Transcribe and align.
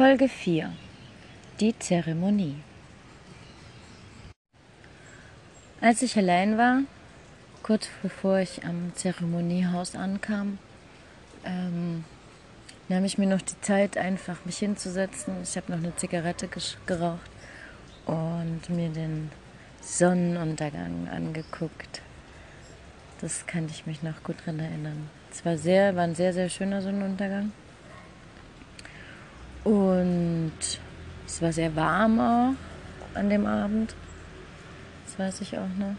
Folge 0.00 0.30
4 0.30 0.72
Die 1.60 1.78
Zeremonie 1.78 2.56
Als 5.82 6.00
ich 6.00 6.16
allein 6.16 6.56
war, 6.56 6.84
kurz 7.62 7.86
bevor 8.00 8.38
ich 8.38 8.64
am 8.64 8.94
Zeremoniehaus 8.94 9.94
ankam, 9.94 10.56
ähm, 11.44 12.04
nahm 12.88 13.04
ich 13.04 13.18
mir 13.18 13.26
noch 13.26 13.42
die 13.42 13.60
Zeit, 13.60 13.98
einfach 13.98 14.42
mich 14.46 14.56
hinzusetzen. 14.56 15.34
Ich 15.42 15.54
habe 15.58 15.70
noch 15.70 15.80
eine 15.80 15.94
Zigarette 15.96 16.48
geraucht 16.86 17.30
und 18.06 18.70
mir 18.70 18.88
den 18.88 19.30
Sonnenuntergang 19.82 21.10
angeguckt. 21.10 22.00
Das 23.20 23.46
kann 23.46 23.66
ich 23.66 23.84
mich 23.84 24.02
noch 24.02 24.22
gut 24.22 24.36
dran 24.46 24.60
erinnern. 24.60 25.10
Es 25.30 25.44
war 25.44 25.58
sehr, 25.58 25.94
war 25.94 26.04
ein 26.04 26.14
sehr, 26.14 26.32
sehr 26.32 26.48
schöner 26.48 26.80
Sonnenuntergang. 26.80 27.52
Und 29.64 30.52
es 31.26 31.42
war 31.42 31.52
sehr 31.52 31.74
warm 31.76 32.18
auch 32.20 33.16
an 33.16 33.28
dem 33.28 33.46
Abend. 33.46 33.94
Das 35.06 35.18
weiß 35.18 35.40
ich 35.42 35.58
auch 35.58 35.68
noch. 35.78 35.96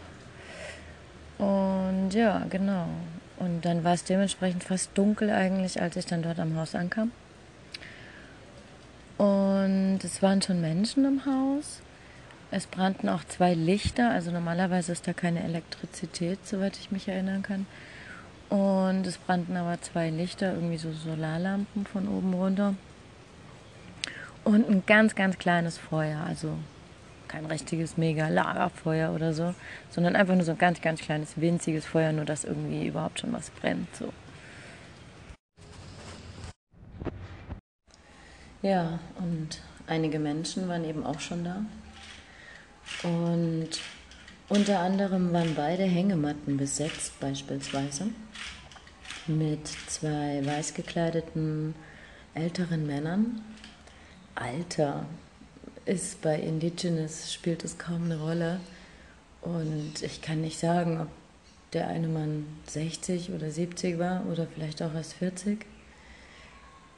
Und 1.38 2.10
ja, 2.14 2.44
genau. 2.50 2.86
Und 3.38 3.64
dann 3.64 3.82
war 3.84 3.94
es 3.94 4.04
dementsprechend 4.04 4.64
fast 4.64 4.96
dunkel 4.96 5.30
eigentlich, 5.30 5.80
als 5.80 5.96
ich 5.96 6.06
dann 6.06 6.22
dort 6.22 6.38
am 6.38 6.56
Haus 6.56 6.74
ankam. 6.74 7.10
Und 9.18 10.00
es 10.02 10.22
waren 10.22 10.42
schon 10.42 10.60
Menschen 10.60 11.04
im 11.04 11.24
Haus. 11.26 11.80
Es 12.50 12.66
brannten 12.66 13.08
auch 13.08 13.24
zwei 13.24 13.54
Lichter, 13.54 14.10
also 14.10 14.30
normalerweise 14.30 14.92
ist 14.92 15.08
da 15.08 15.12
keine 15.12 15.42
Elektrizität, 15.42 16.46
soweit 16.46 16.76
ich 16.76 16.90
mich 16.90 17.08
erinnern 17.08 17.42
kann. 17.42 17.66
Und 18.50 19.06
es 19.06 19.16
brannten 19.16 19.56
aber 19.56 19.80
zwei 19.80 20.10
Lichter, 20.10 20.52
irgendwie 20.52 20.76
so 20.76 20.92
Solarlampen 20.92 21.86
von 21.86 22.08
oben 22.08 22.34
runter. 22.34 22.74
Und 24.44 24.68
ein 24.68 24.82
ganz, 24.86 25.14
ganz 25.14 25.38
kleines 25.38 25.78
Feuer, 25.78 26.20
also 26.26 26.58
kein 27.28 27.46
richtiges 27.46 27.96
mega 27.96 28.28
Lagerfeuer 28.28 29.12
oder 29.12 29.32
so, 29.32 29.54
sondern 29.90 30.16
einfach 30.16 30.34
nur 30.34 30.44
so 30.44 30.52
ein 30.52 30.58
ganz, 30.58 30.80
ganz 30.80 31.00
kleines, 31.00 31.40
winziges 31.40 31.86
Feuer, 31.86 32.12
nur 32.12 32.24
dass 32.24 32.44
irgendwie 32.44 32.86
überhaupt 32.86 33.20
schon 33.20 33.32
was 33.32 33.50
brennt. 33.50 33.88
So. 33.96 34.12
Ja, 38.60 38.98
und 39.18 39.60
einige 39.86 40.18
Menschen 40.18 40.68
waren 40.68 40.84
eben 40.84 41.06
auch 41.06 41.20
schon 41.20 41.44
da. 41.44 41.64
Und 43.02 43.70
unter 44.48 44.80
anderem 44.80 45.32
waren 45.32 45.54
beide 45.54 45.84
Hängematten 45.84 46.56
besetzt, 46.58 47.18
beispielsweise, 47.20 48.08
mit 49.26 49.68
zwei 49.86 50.44
weiß 50.44 50.74
gekleideten 50.74 51.74
älteren 52.34 52.86
Männern 52.86 53.40
Alter 54.34 55.04
ist 55.84 56.22
bei 56.22 56.38
Indigenous, 56.38 57.32
spielt 57.32 57.64
es 57.64 57.78
kaum 57.78 58.04
eine 58.04 58.20
Rolle. 58.20 58.60
Und 59.40 60.02
ich 60.02 60.22
kann 60.22 60.40
nicht 60.40 60.58
sagen, 60.58 61.00
ob 61.00 61.08
der 61.72 61.88
eine 61.88 62.08
Mann 62.08 62.46
60 62.66 63.32
oder 63.32 63.50
70 63.50 63.98
war 63.98 64.24
oder 64.30 64.46
vielleicht 64.46 64.82
auch 64.82 64.94
erst 64.94 65.14
40. 65.14 65.66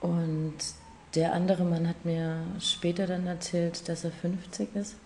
Und 0.01 0.55
der 1.15 1.33
andere 1.33 1.65
Mann 1.65 1.89
hat 1.89 2.05
mir 2.05 2.43
später 2.61 3.07
dann 3.07 3.27
erzählt, 3.27 3.89
dass 3.89 4.05
er 4.05 4.11
50 4.11 4.75
ist. 4.75 4.97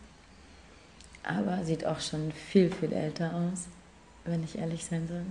Aber 1.23 1.65
sieht 1.65 1.85
auch 1.85 2.01
schon 2.01 2.33
viel, 2.33 2.71
viel 2.73 2.93
älter 2.93 3.35
aus, 3.35 3.67
wenn 4.25 4.43
ich 4.43 4.59
ehrlich 4.59 4.85
sein 4.85 5.07
soll. 5.07 5.27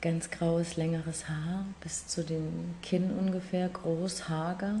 Ganz 0.00 0.30
graues, 0.30 0.76
längeres 0.76 1.28
Haar, 1.28 1.64
bis 1.80 2.06
zu 2.06 2.24
den 2.24 2.74
Kinn 2.82 3.10
ungefähr, 3.18 3.68
groß, 3.68 4.28
hager 4.28 4.80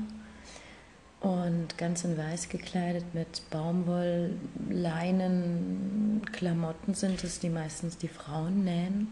und 1.20 1.76
ganz 1.78 2.04
in 2.04 2.16
weiß 2.16 2.48
gekleidet 2.48 3.12
mit 3.12 3.42
Baumwollleinen, 3.50 6.22
Klamotten 6.32 6.94
sind 6.94 7.24
es, 7.24 7.40
die 7.40 7.50
meistens 7.50 7.98
die 7.98 8.08
Frauen 8.08 8.64
nähen 8.64 9.08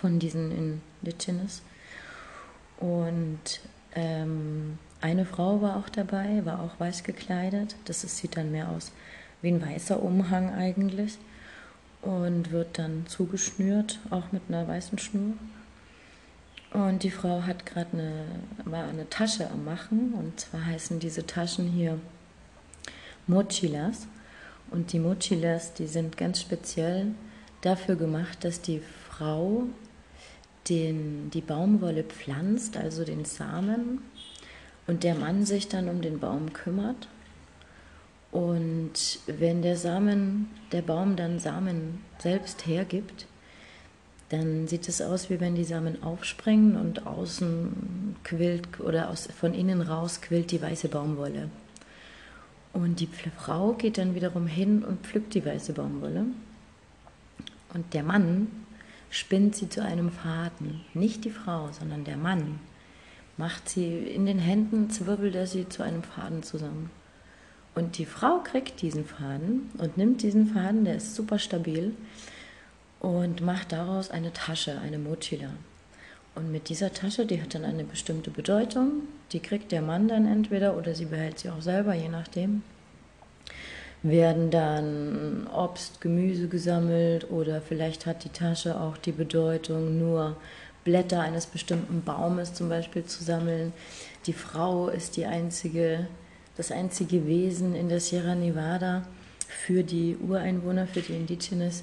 von 0.00 0.18
diesen 0.18 0.80
Indigenous. 1.02 1.60
Und 2.78 3.60
ähm, 3.94 4.78
eine 5.00 5.26
Frau 5.26 5.60
war 5.60 5.76
auch 5.76 5.90
dabei, 5.90 6.44
war 6.44 6.60
auch 6.60 6.80
weiß 6.80 7.04
gekleidet. 7.04 7.76
Das 7.84 8.02
ist, 8.04 8.16
sieht 8.16 8.36
dann 8.36 8.50
mehr 8.50 8.70
aus 8.70 8.92
wie 9.42 9.48
ein 9.48 9.60
weißer 9.60 10.02
Umhang 10.02 10.54
eigentlich 10.54 11.18
und 12.00 12.52
wird 12.52 12.78
dann 12.78 13.06
zugeschnürt, 13.06 13.98
auch 14.10 14.32
mit 14.32 14.42
einer 14.48 14.66
weißen 14.66 14.98
Schnur. 14.98 15.34
Und 16.72 17.02
die 17.02 17.10
Frau 17.10 17.42
hat 17.42 17.66
gerade 17.66 17.92
eine, 17.92 18.24
war 18.64 18.84
eine 18.84 19.08
Tasche 19.10 19.50
am 19.50 19.64
Machen. 19.64 20.14
Und 20.14 20.40
zwar 20.40 20.64
heißen 20.64 21.00
diese 21.00 21.26
Taschen 21.26 21.68
hier 21.68 21.98
Mochilas. 23.26 24.06
Und 24.70 24.92
die 24.92 24.98
Mochilas, 24.98 25.74
die 25.74 25.86
sind 25.86 26.16
ganz 26.16 26.40
speziell 26.40 27.08
dafür 27.60 27.96
gemacht, 27.96 28.44
dass 28.44 28.62
die 28.62 28.80
Frau 29.08 29.64
den, 30.68 31.30
die 31.30 31.40
Baumwolle 31.40 32.04
pflanzt, 32.04 32.76
also 32.76 33.04
den 33.04 33.24
Samen, 33.24 34.02
und 34.86 35.04
der 35.04 35.14
Mann 35.14 35.44
sich 35.44 35.68
dann 35.68 35.88
um 35.88 36.00
den 36.00 36.18
Baum 36.18 36.52
kümmert. 36.52 37.08
Und 38.30 39.20
wenn 39.26 39.62
der 39.62 39.76
Samen, 39.76 40.50
der 40.72 40.82
Baum 40.82 41.16
dann 41.16 41.38
Samen 41.38 42.02
selbst 42.18 42.66
hergibt, 42.66 43.26
dann 44.32 44.66
sieht 44.66 44.88
es 44.88 45.02
aus, 45.02 45.28
wie 45.28 45.40
wenn 45.40 45.54
die 45.54 45.64
Samen 45.64 46.02
aufspringen 46.02 46.76
und 46.76 47.06
außen 47.06 48.16
quillt 48.24 48.80
oder 48.80 49.10
aus, 49.10 49.28
von 49.38 49.52
innen 49.52 49.82
raus 49.82 50.22
quillt 50.22 50.50
die 50.52 50.62
weiße 50.62 50.88
Baumwolle. 50.88 51.50
Und 52.72 53.00
die 53.00 53.08
Frau 53.36 53.74
geht 53.74 53.98
dann 53.98 54.14
wiederum 54.14 54.46
hin 54.46 54.82
und 54.84 55.06
pflückt 55.06 55.34
die 55.34 55.44
weiße 55.44 55.74
Baumwolle. 55.74 56.24
Und 57.74 57.92
der 57.92 58.02
Mann 58.02 58.46
spinnt 59.10 59.54
sie 59.54 59.68
zu 59.68 59.82
einem 59.82 60.10
Faden. 60.10 60.80
Nicht 60.94 61.26
die 61.26 61.30
Frau, 61.30 61.68
sondern 61.78 62.04
der 62.04 62.16
Mann 62.16 62.58
macht 63.36 63.68
sie 63.68 63.98
in 63.98 64.24
den 64.24 64.38
Händen, 64.38 64.88
zwirbelt 64.88 65.34
er 65.34 65.46
sie 65.46 65.68
zu 65.68 65.82
einem 65.82 66.02
Faden 66.02 66.42
zusammen. 66.42 66.90
Und 67.74 67.98
die 67.98 68.06
Frau 68.06 68.38
kriegt 68.38 68.80
diesen 68.80 69.04
Faden 69.04 69.70
und 69.76 69.98
nimmt 69.98 70.22
diesen 70.22 70.46
Faden, 70.46 70.86
der 70.86 70.96
ist 70.96 71.14
super 71.14 71.38
stabil, 71.38 71.94
und 73.02 73.40
macht 73.40 73.72
daraus 73.72 74.10
eine 74.10 74.32
Tasche, 74.32 74.78
eine 74.78 74.98
Mochila. 74.98 75.50
Und 76.36 76.52
mit 76.52 76.68
dieser 76.68 76.92
Tasche, 76.92 77.26
die 77.26 77.42
hat 77.42 77.54
dann 77.54 77.64
eine 77.64 77.82
bestimmte 77.82 78.30
Bedeutung, 78.30 79.02
die 79.32 79.40
kriegt 79.40 79.72
der 79.72 79.82
Mann 79.82 80.06
dann 80.06 80.24
entweder 80.24 80.76
oder 80.76 80.94
sie 80.94 81.06
behält 81.06 81.40
sie 81.40 81.50
auch 81.50 81.60
selber, 81.60 81.94
je 81.94 82.08
nachdem. 82.08 82.62
Werden 84.04 84.50
dann 84.50 85.48
Obst, 85.52 86.00
Gemüse 86.00 86.46
gesammelt 86.46 87.28
oder 87.30 87.60
vielleicht 87.60 88.06
hat 88.06 88.22
die 88.24 88.28
Tasche 88.28 88.80
auch 88.80 88.96
die 88.96 89.12
Bedeutung, 89.12 89.98
nur 89.98 90.36
Blätter 90.84 91.20
eines 91.20 91.46
bestimmten 91.46 92.02
Baumes 92.02 92.54
zum 92.54 92.68
Beispiel 92.68 93.04
zu 93.04 93.22
sammeln. 93.24 93.72
Die 94.26 94.32
Frau 94.32 94.88
ist 94.88 95.16
die 95.16 95.26
einzige, 95.26 96.06
das 96.56 96.70
einzige 96.70 97.26
Wesen 97.26 97.74
in 97.74 97.88
der 97.88 98.00
Sierra 98.00 98.36
Nevada 98.36 99.02
für 99.48 99.82
die 99.82 100.16
Ureinwohner, 100.16 100.86
für 100.86 101.00
die 101.00 101.14
Indigenes, 101.14 101.82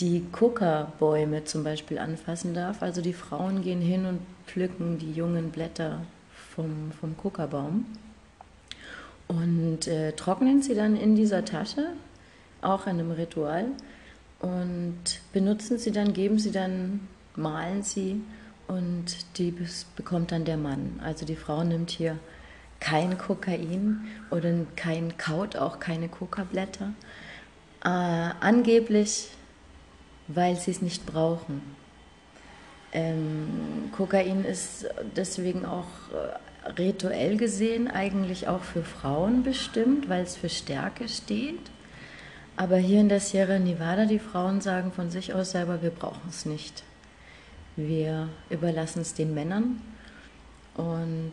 die 0.00 0.24
Coca-Bäume 0.32 1.44
zum 1.44 1.64
Beispiel 1.64 1.98
anfassen 1.98 2.54
darf. 2.54 2.82
Also 2.82 3.00
die 3.00 3.12
Frauen 3.12 3.62
gehen 3.62 3.80
hin 3.80 4.06
und 4.06 4.20
pflücken 4.46 4.98
die 4.98 5.12
jungen 5.12 5.50
Blätter 5.50 6.00
vom, 6.54 6.92
vom 6.92 7.16
Coca-Baum 7.16 7.86
und 9.28 9.86
äh, 9.86 10.12
trocknen 10.12 10.62
sie 10.62 10.74
dann 10.74 10.96
in 10.96 11.14
dieser 11.14 11.44
Tasche, 11.44 11.88
auch 12.62 12.86
in 12.86 12.98
einem 12.98 13.12
Ritual, 13.12 13.66
und 14.40 15.20
benutzen 15.32 15.78
sie 15.78 15.92
dann, 15.92 16.12
geben 16.12 16.38
sie 16.38 16.52
dann, 16.52 17.00
malen 17.36 17.82
sie 17.82 18.22
und 18.68 19.04
die 19.36 19.54
bekommt 19.96 20.32
dann 20.32 20.44
der 20.44 20.56
Mann. 20.56 21.00
Also 21.02 21.26
die 21.26 21.36
Frau 21.36 21.62
nimmt 21.64 21.90
hier 21.90 22.18
kein 22.80 23.18
Kokain 23.18 24.06
oder 24.30 24.52
kein 24.76 25.16
kaut 25.18 25.56
auch 25.56 25.80
keine 25.80 26.08
Coca-Blätter. 26.08 26.92
Äh, 27.84 27.88
angeblich 28.40 29.30
weil 30.28 30.56
sie 30.56 30.70
es 30.70 30.82
nicht 30.82 31.06
brauchen. 31.06 31.62
Ähm, 32.92 33.90
Kokain 33.92 34.44
ist 34.44 34.86
deswegen 35.16 35.64
auch 35.64 35.86
äh, 36.12 36.70
rituell 36.80 37.36
gesehen 37.36 37.88
eigentlich 37.88 38.48
auch 38.48 38.62
für 38.62 38.82
Frauen 38.82 39.42
bestimmt, 39.42 40.08
weil 40.08 40.22
es 40.22 40.36
für 40.36 40.48
Stärke 40.48 41.08
steht. 41.08 41.60
Aber 42.56 42.76
hier 42.76 43.00
in 43.00 43.08
der 43.08 43.20
Sierra 43.20 43.58
Nevada, 43.58 44.06
die 44.06 44.18
Frauen 44.18 44.60
sagen 44.60 44.92
von 44.92 45.10
sich 45.10 45.34
aus 45.34 45.52
selber, 45.52 45.82
wir 45.82 45.90
brauchen 45.90 46.28
es 46.28 46.44
nicht. 46.44 46.82
Wir 47.76 48.28
überlassen 48.50 49.02
es 49.02 49.14
den 49.14 49.32
Männern. 49.32 49.80
Und 50.74 51.32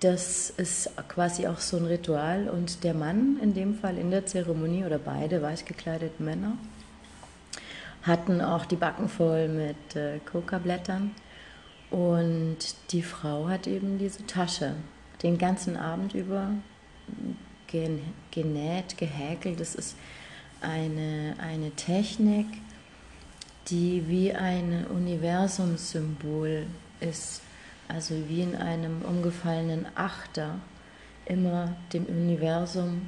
das 0.00 0.50
ist 0.50 0.90
quasi 1.08 1.46
auch 1.46 1.58
so 1.58 1.76
ein 1.76 1.84
Ritual. 1.84 2.48
Und 2.48 2.82
der 2.84 2.94
Mann, 2.94 3.38
in 3.42 3.52
dem 3.52 3.74
Fall 3.74 3.98
in 3.98 4.10
der 4.10 4.24
Zeremonie, 4.24 4.84
oder 4.84 4.98
beide 4.98 5.42
weiß 5.42 5.64
gekleideten 5.66 6.24
Männer, 6.24 6.56
hatten 8.08 8.40
auch 8.40 8.66
die 8.66 8.76
Backen 8.76 9.08
voll 9.08 9.48
mit 9.48 9.94
äh, 9.94 10.18
Coca-Blättern. 10.20 11.14
Und 11.90 12.58
die 12.90 13.02
Frau 13.02 13.48
hat 13.48 13.66
eben 13.66 13.98
diese 13.98 14.26
Tasche 14.26 14.74
den 15.22 15.38
ganzen 15.38 15.76
Abend 15.76 16.14
über 16.14 16.50
genäht, 18.30 18.98
gehäkelt. 18.98 19.60
Das 19.60 19.74
ist 19.74 19.96
eine, 20.60 21.34
eine 21.38 21.70
Technik, 21.72 22.46
die 23.68 24.04
wie 24.08 24.32
ein 24.32 24.86
Universumssymbol 24.86 26.66
ist, 27.00 27.42
also 27.86 28.14
wie 28.28 28.42
in 28.42 28.56
einem 28.56 29.02
umgefallenen 29.02 29.86
Achter 29.94 30.56
immer 31.26 31.76
dem 31.92 32.06
Universum 32.06 33.02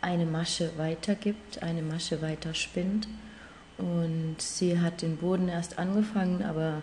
eine 0.00 0.26
Masche 0.26 0.70
weitergibt, 0.76 1.62
eine 1.62 1.82
Masche 1.82 2.20
weiterspinnt. 2.20 3.08
Und 3.82 4.36
sie 4.38 4.80
hat 4.80 5.02
den 5.02 5.16
Boden 5.16 5.48
erst 5.48 5.76
angefangen, 5.76 6.44
aber 6.44 6.82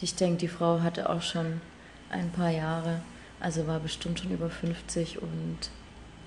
ich 0.00 0.14
denke, 0.14 0.38
die 0.38 0.48
Frau 0.48 0.80
hatte 0.80 1.10
auch 1.10 1.22
schon 1.22 1.60
ein 2.08 2.30
paar 2.30 2.50
Jahre, 2.50 3.00
also 3.40 3.66
war 3.66 3.80
bestimmt 3.80 4.20
schon 4.20 4.30
über 4.30 4.48
50 4.48 5.20
und 5.20 5.58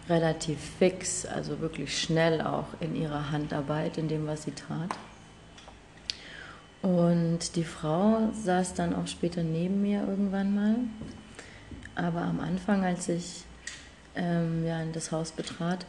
relativ 0.09 0.59
fix, 0.77 1.25
also 1.25 1.61
wirklich 1.61 1.97
schnell 1.97 2.41
auch 2.41 2.67
in 2.81 2.97
ihrer 2.97 3.31
Handarbeit, 3.31 3.97
in 3.97 4.09
dem, 4.09 4.27
was 4.27 4.43
sie 4.43 4.51
tat. 4.51 4.89
Und 6.81 7.55
die 7.55 7.63
Frau 7.63 8.29
saß 8.33 8.73
dann 8.73 8.93
auch 8.93 9.07
später 9.07 9.41
neben 9.41 9.81
mir 9.81 10.05
irgendwann 10.05 10.53
mal. 10.53 10.75
Aber 11.95 12.23
am 12.23 12.41
Anfang, 12.41 12.83
als 12.83 13.07
ich 13.07 13.45
ähm, 14.15 14.65
ja, 14.65 14.83
das 14.91 15.13
Haus 15.13 15.31
betrat, 15.31 15.85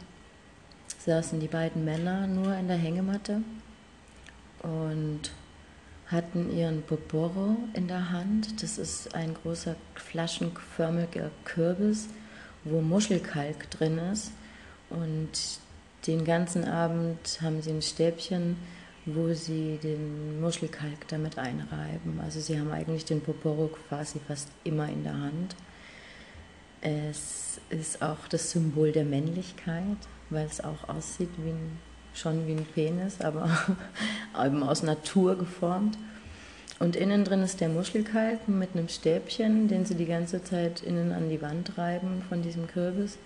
saßen 0.99 1.41
die 1.41 1.49
beiden 1.49 1.83
Männer 1.83 2.27
nur 2.27 2.55
in 2.55 2.69
der 2.69 2.77
Hängematte 2.77 3.41
und 4.65 5.31
hatten 6.07 6.55
ihren 6.55 6.81
Boboro 6.81 7.57
in 7.73 7.87
der 7.87 8.11
Hand. 8.11 8.61
Das 8.61 8.77
ist 8.77 9.13
ein 9.13 9.35
großer 9.35 9.75
flaschenförmiger 9.95 11.31
Kürbis, 11.43 12.09
wo 12.63 12.81
Muschelkalk 12.81 13.69
drin 13.71 13.97
ist. 13.97 14.31
Und 14.89 15.31
den 16.07 16.25
ganzen 16.25 16.65
Abend 16.65 17.39
haben 17.41 17.61
sie 17.61 17.71
ein 17.71 17.81
Stäbchen, 17.81 18.57
wo 19.05 19.33
sie 19.33 19.79
den 19.81 20.41
Muschelkalk 20.41 21.07
damit 21.07 21.37
einreiben. 21.37 22.19
Also 22.23 22.39
sie 22.39 22.59
haben 22.59 22.71
eigentlich 22.71 23.05
den 23.05 23.21
Poporo 23.21 23.69
quasi 23.87 24.19
fast 24.27 24.49
immer 24.63 24.89
in 24.89 25.03
der 25.03 25.13
Hand. 25.13 25.55
Es 26.81 27.59
ist 27.69 28.01
auch 28.01 28.27
das 28.29 28.51
Symbol 28.51 28.91
der 28.91 29.05
Männlichkeit, 29.05 29.97
weil 30.29 30.45
es 30.45 30.61
auch 30.61 30.87
aussieht 30.89 31.29
wie 31.37 31.49
ein, 31.49 31.79
schon 32.15 32.47
wie 32.47 32.53
ein 32.53 32.65
Penis, 32.73 33.21
aber 33.21 33.49
eben 34.45 34.63
aus 34.63 34.83
Natur 34.83 35.37
geformt. 35.37 35.97
Und 36.79 36.95
innen 36.95 37.23
drin 37.23 37.41
ist 37.41 37.61
der 37.61 37.69
Muschelkalk 37.69 38.47
mit 38.49 38.71
einem 38.73 38.89
Stäbchen, 38.89 39.67
den 39.67 39.85
sie 39.85 39.95
die 39.95 40.05
ganze 40.05 40.43
Zeit 40.43 40.81
innen 40.81 41.13
an 41.13 41.29
die 41.29 41.41
Wand 41.41 41.77
reiben 41.77 42.21
von 42.27 42.41
diesem 42.41 42.67
Kürbis 42.67 43.17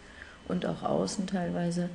und 0.47 0.65
auch 0.65 0.83
außen 0.83 1.25
teilweise. 1.25 1.89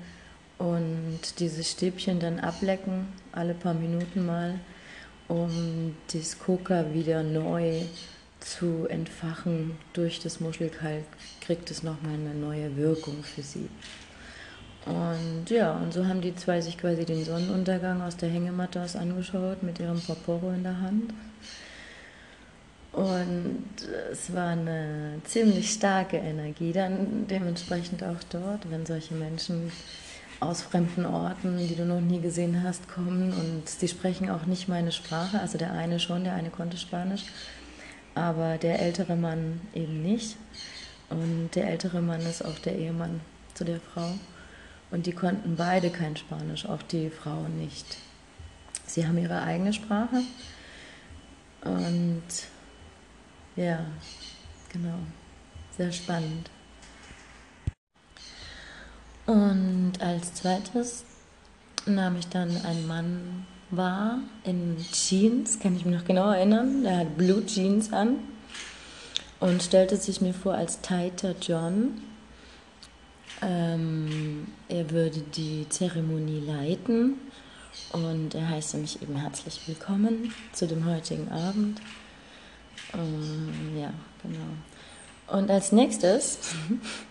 Und 0.59 1.21
diese 1.39 1.63
Stäbchen 1.63 2.19
dann 2.19 2.41
ablecken, 2.41 3.07
alle 3.33 3.55
paar 3.55 3.75
Minuten 3.75 4.27
mal, 4.27 4.59
um 5.29 5.97
das 6.13 6.39
Coca 6.39 6.93
wieder 6.93 7.23
neu 7.23 7.83
zu 8.41 8.87
entfachen. 8.89 9.77
Durch 9.93 10.21
das 10.21 10.41
Muschelkalk 10.41 11.05
kriegt 11.41 11.71
es 11.71 11.83
nochmal 11.83 12.15
eine 12.15 12.35
neue 12.35 12.77
Wirkung 12.77 13.23
für 13.23 13.43
sie. 13.43 13.69
Und 14.87 15.49
ja, 15.49 15.73
und 15.73 15.95
so 15.95 16.07
haben 16.07 16.21
die 16.21 16.35
zwei 16.35 16.61
sich 16.61 16.77
quasi 16.77 17.05
den 17.05 17.25
Sonnenuntergang 17.25 18.03
aus 18.03 18.17
der 18.17 18.29
Hängematte 18.29 18.83
aus 18.83 18.97
angeschaut 18.97 19.63
mit 19.63 19.81
ihrem 19.81 20.01
Poporo 20.01 20.51
in 20.51 20.63
der 20.63 20.81
Hand. 20.81 21.15
Und 22.93 23.65
es 24.13 24.33
war 24.33 24.51
eine 24.51 25.21
ziemlich 25.25 25.73
starke 25.73 26.17
Energie 26.19 26.73
dann 26.73 27.27
dementsprechend 27.29 28.05
auch 28.05 28.23
dort, 28.31 28.71
wenn 28.71 28.87
solche 28.87 29.15
Menschen 29.15 29.73
aus 30.39 30.63
fremden 30.63 31.07
Orten, 31.07 31.59
die 31.59 31.75
du 31.75 31.87
noch 31.87 32.01
nie 32.01 32.21
gesehen 32.21 32.63
hast, 32.63 32.89
kommen 32.89 33.33
und 33.33 33.69
sie 33.69 33.89
sprechen 33.89 34.31
auch 34.31 34.47
nicht 34.47 34.69
meine 34.69 34.93
Sprache. 34.93 35.41
Also 35.41 35.59
der 35.59 35.73
eine 35.73 35.99
schon, 35.99 36.25
der 36.25 36.35
eine 36.35 36.51
konnte 36.51 36.77
Spanisch, 36.77 37.25
aber 38.15 38.59
der 38.59 38.81
ältere 38.81 39.17
Mann 39.17 39.61
eben 39.75 40.03
nicht. 40.03 40.37
Und 41.11 41.51
der 41.55 41.71
ältere 41.71 42.01
Mann 42.01 42.21
ist 42.21 42.45
auch 42.45 42.59
der 42.59 42.77
Ehemann 42.77 43.21
zu 43.55 43.65
der 43.65 43.81
Frau. 43.81 44.11
Und 44.95 45.07
die 45.07 45.13
konnten 45.13 45.57
beide 45.57 45.91
kein 45.91 46.17
Spanisch, 46.17 46.67
auch 46.67 46.81
die 46.83 47.11
Frau 47.11 47.49
nicht. 47.49 47.97
Sie 48.87 49.05
haben 49.05 49.19
ihre 49.19 49.43
eigene 49.43 49.73
Sprache. 49.73 50.23
Und 51.65 52.23
ja, 53.57 53.87
genau. 54.73 55.01
Sehr 55.77 55.91
spannend. 55.91 56.49
Und 59.27 59.95
als 59.99 60.35
zweites 60.35 61.03
nahm 61.87 62.15
ich 62.15 62.29
dann 62.29 62.57
einen 62.65 62.87
Mann 62.87 63.47
wahr 63.71 64.21
in 64.45 64.77
Jeans, 64.93 65.59
kann 65.59 65.75
ich 65.75 65.85
mich 65.85 65.97
noch 65.97 66.05
genau 66.05 66.31
erinnern. 66.31 66.85
Der 66.85 66.99
hat 66.99 67.19
Blue 67.19 67.45
Jeans 67.45 67.93
an 67.93 68.19
und 69.41 69.61
stellte 69.61 69.97
sich 69.97 70.21
mir 70.21 70.35
vor 70.35 70.55
als 70.55 70.83
Tighter 70.83 71.35
John. 71.43 72.01
Ähm, 73.43 74.47
er 74.69 74.91
würde 74.91 75.21
die 75.21 75.67
Zeremonie 75.69 76.41
leiten 76.41 77.19
und 77.93 78.35
er 78.35 78.49
heiße 78.49 78.77
mich 78.77 79.03
eben 79.03 79.17
herzlich 79.17 79.61
willkommen 79.67 80.33
zu 80.53 80.67
dem 80.67 80.87
heutigen 80.87 81.31
Abend. 81.31 81.81
Ähm, 82.95 83.77
ja, 83.79 83.93
genau. 84.23 85.39
Und 85.39 85.51
als 85.51 85.73
nächstes 85.73 86.39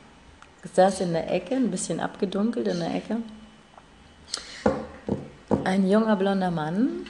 saß 0.74 1.02
in 1.02 1.14
der 1.14 1.31
Ecke, 1.31 1.56
ein 1.56 1.72
bisschen 1.72 2.00
abgedunkelt 2.00 2.68
in 2.68 2.80
der 2.80 2.96
Ecke, 2.96 3.18
ein 5.64 5.90
junger 5.90 6.16
blonder 6.16 6.52
Mann 6.52 7.06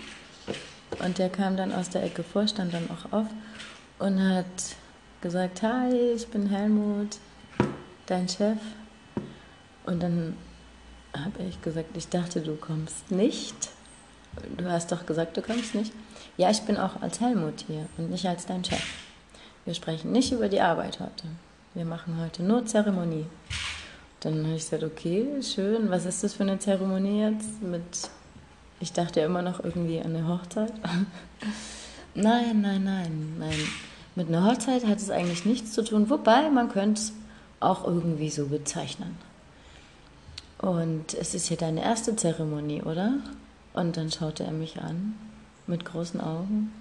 und 1.00 1.18
der 1.18 1.30
kam 1.30 1.58
dann 1.58 1.72
aus 1.72 1.90
der 1.90 2.04
Ecke 2.04 2.24
vor, 2.24 2.48
stand 2.48 2.74
dann 2.74 2.90
auch 2.90 3.12
auf 3.12 3.28
und 4.00 4.20
hat 4.20 4.46
gesagt, 5.22 5.62
hi, 5.62 6.14
ich 6.16 6.28
bin 6.28 6.48
Helmut, 6.50 7.18
dein 8.06 8.28
Chef. 8.28 8.58
Und 9.86 10.02
dann 10.02 10.36
habe 11.16 11.44
ich 11.44 11.62
gesagt, 11.62 11.96
ich 11.96 12.10
dachte, 12.10 12.42
du 12.42 12.56
kommst 12.56 13.12
nicht. 13.12 13.56
Du 14.58 14.66
hast 14.70 14.92
doch 14.92 15.06
gesagt, 15.06 15.38
du 15.38 15.42
kommst 15.42 15.76
nicht. 15.76 15.94
Ja, 16.38 16.50
ich 16.50 16.62
bin 16.62 16.78
auch 16.78 17.02
als 17.02 17.20
Helmut 17.20 17.66
hier 17.68 17.88
und 17.98 18.10
nicht 18.10 18.26
als 18.26 18.46
dein 18.46 18.64
Chef. 18.64 18.84
Wir 19.66 19.74
sprechen 19.74 20.12
nicht 20.12 20.32
über 20.32 20.50
die 20.50 20.62
Arbeit 20.62 21.00
heute. 21.00 21.28
Wir 21.74 21.86
machen 21.86 22.20
heute 22.20 22.44
nur 22.44 22.66
Zeremonie. 22.66 23.26
Dann 24.22 24.46
habe 24.46 24.56
ich 24.56 24.64
gesagt, 24.64 24.84
okay, 24.84 25.28
schön. 25.42 25.90
Was 25.90 26.06
ist 26.06 26.24
das 26.24 26.34
für 26.34 26.44
eine 26.44 26.60
Zeremonie 26.60 27.22
jetzt? 27.22 27.62
Mit, 27.62 28.10
ich 28.80 28.94
dachte 28.94 29.20
immer 29.20 29.42
noch 29.42 29.64
irgendwie 29.64 30.00
an 30.00 30.16
eine 30.16 30.28
Hochzeit. 30.28 30.74
nein, 32.16 32.62
nein, 32.62 32.84
nein, 32.84 33.36
nein. 33.38 33.60
Mit 34.16 34.28
einer 34.28 34.46
Hochzeit 34.46 34.86
hat 34.86 34.98
es 34.98 35.10
eigentlich 35.10 35.46
nichts 35.46 35.74
zu 35.74 35.84
tun. 35.84 36.10
Wobei, 36.10 36.50
man 36.50 36.70
könnte 36.70 37.02
es 37.02 37.14
auch 37.60 37.86
irgendwie 37.86 38.30
so 38.30 38.48
bezeichnen. 38.48 39.18
Und 40.64 41.14
es 41.16 41.34
ist 41.36 41.50
ja 41.50 41.58
deine 41.58 41.84
erste 41.84 42.16
Zeremonie, 42.16 42.82
oder? 42.84 43.16
Und 43.74 43.98
dann 43.98 44.10
schaute 44.10 44.46
er 44.46 44.54
mich 44.54 44.80
an 44.80 45.14
mit 45.68 45.84
großen 45.84 46.22
Augen. 46.22 46.72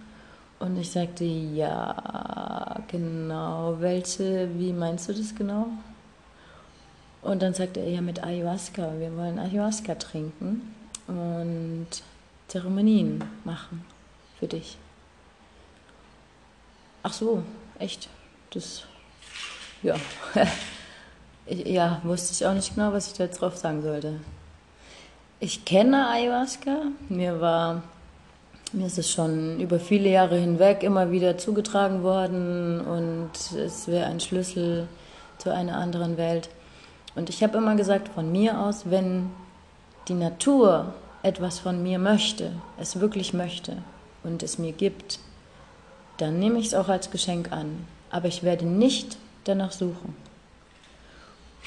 Und 0.61 0.79
ich 0.79 0.93
sagte, 0.93 1.25
ja, 1.25 2.81
genau. 2.87 3.79
Welche, 3.81 4.49
wie 4.57 4.73
meinst 4.73 5.09
du 5.09 5.13
das 5.13 5.35
genau? 5.35 5.67
Und 7.23 7.43
dann 7.43 7.55
sagte 7.55 7.81
er, 7.81 7.91
ja, 7.91 8.01
mit 8.01 8.23
Ayahuasca. 8.23 9.01
Wir 9.01 9.17
wollen 9.17 9.41
Ayahuasca 9.41 9.97
trinken 9.97 10.73
und 11.09 11.89
Zeremonien 12.47 13.25
machen 13.43 13.85
für 14.39 14.47
dich. 14.47 14.79
Ach 17.03 17.13
so, 17.13 17.43
echt? 17.81 18.09
Das, 18.51 18.85
ja. 19.83 19.97
ja, 21.47 22.01
wusste 22.05 22.33
ich 22.33 22.47
auch 22.47 22.55
nicht 22.55 22.75
genau, 22.75 22.93
was 22.93 23.09
ich 23.09 23.15
da 23.15 23.25
jetzt 23.25 23.41
drauf 23.41 23.57
sagen 23.57 23.83
sollte. 23.83 24.21
Ich 25.41 25.65
kenne 25.65 26.09
Ayahuasca. 26.09 26.83
Mir 27.09 27.41
war 27.41 27.83
mir 28.73 28.87
ist 28.87 28.99
es 28.99 29.11
schon 29.11 29.61
über 29.61 29.79
viele 29.79 30.09
Jahre 30.09 30.39
hinweg 30.39 30.83
immer 30.83 31.11
wieder 31.11 31.37
zugetragen 31.37 32.03
worden 32.03 32.81
und 32.81 33.31
es 33.55 33.87
wäre 33.87 34.07
ein 34.07 34.19
Schlüssel 34.19 34.89
zu 35.37 35.53
einer 35.53 35.77
anderen 35.77 36.17
Welt. 36.17 36.49
Und 37.15 37.29
ich 37.29 37.43
habe 37.43 37.59
immer 37.59 37.77
gesagt, 37.77 38.09
von 38.09 38.33
mir 38.33 38.59
aus, 38.59 38.85
wenn 38.89 39.31
die 40.09 40.15
Natur 40.15 40.95
etwas 41.23 41.59
von 41.59 41.83
mir 41.83 41.99
möchte, 41.99 42.53
es 42.79 42.99
wirklich 42.99 43.35
möchte 43.35 43.77
und 44.25 44.43
es 44.43 44.59
mir 44.59 44.73
gibt, 44.73 45.19
dann 46.17 46.39
nehme 46.39 46.59
ich 46.59 46.69
es 46.69 46.75
auch 46.75 46.89
als 46.89 47.11
Geschenk 47.11 47.53
an. 47.53 47.87
Aber 48.11 48.29
ich 48.29 48.43
werde 48.43 48.65
nicht 48.65 49.19
danach 49.45 49.73
suchen. 49.73 50.17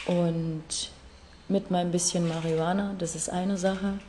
Und 0.06 0.92
mit 1.48 1.72
meinem 1.72 1.92
bisschen 1.92 2.28
Marihuana, 2.28 2.96
das 3.00 3.16
ist 3.16 3.30
eine 3.30 3.58
Sache, 3.58 4.00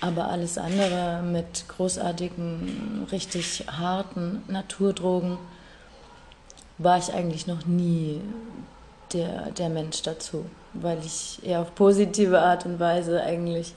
aber 0.00 0.28
alles 0.28 0.58
andere 0.58 1.22
mit 1.22 1.66
großartigen, 1.68 3.06
richtig 3.10 3.64
harten 3.66 4.42
Naturdrogen 4.48 5.38
war 6.78 6.98
ich 6.98 7.12
eigentlich 7.12 7.46
noch 7.46 7.66
nie 7.66 8.20
der, 9.12 9.50
der 9.50 9.68
Mensch 9.68 10.02
dazu, 10.02 10.46
weil 10.72 10.98
ich 11.04 11.40
eher 11.42 11.60
auf 11.60 11.74
positive 11.74 12.40
Art 12.40 12.64
und 12.64 12.80
Weise 12.80 13.22
eigentlich 13.22 13.74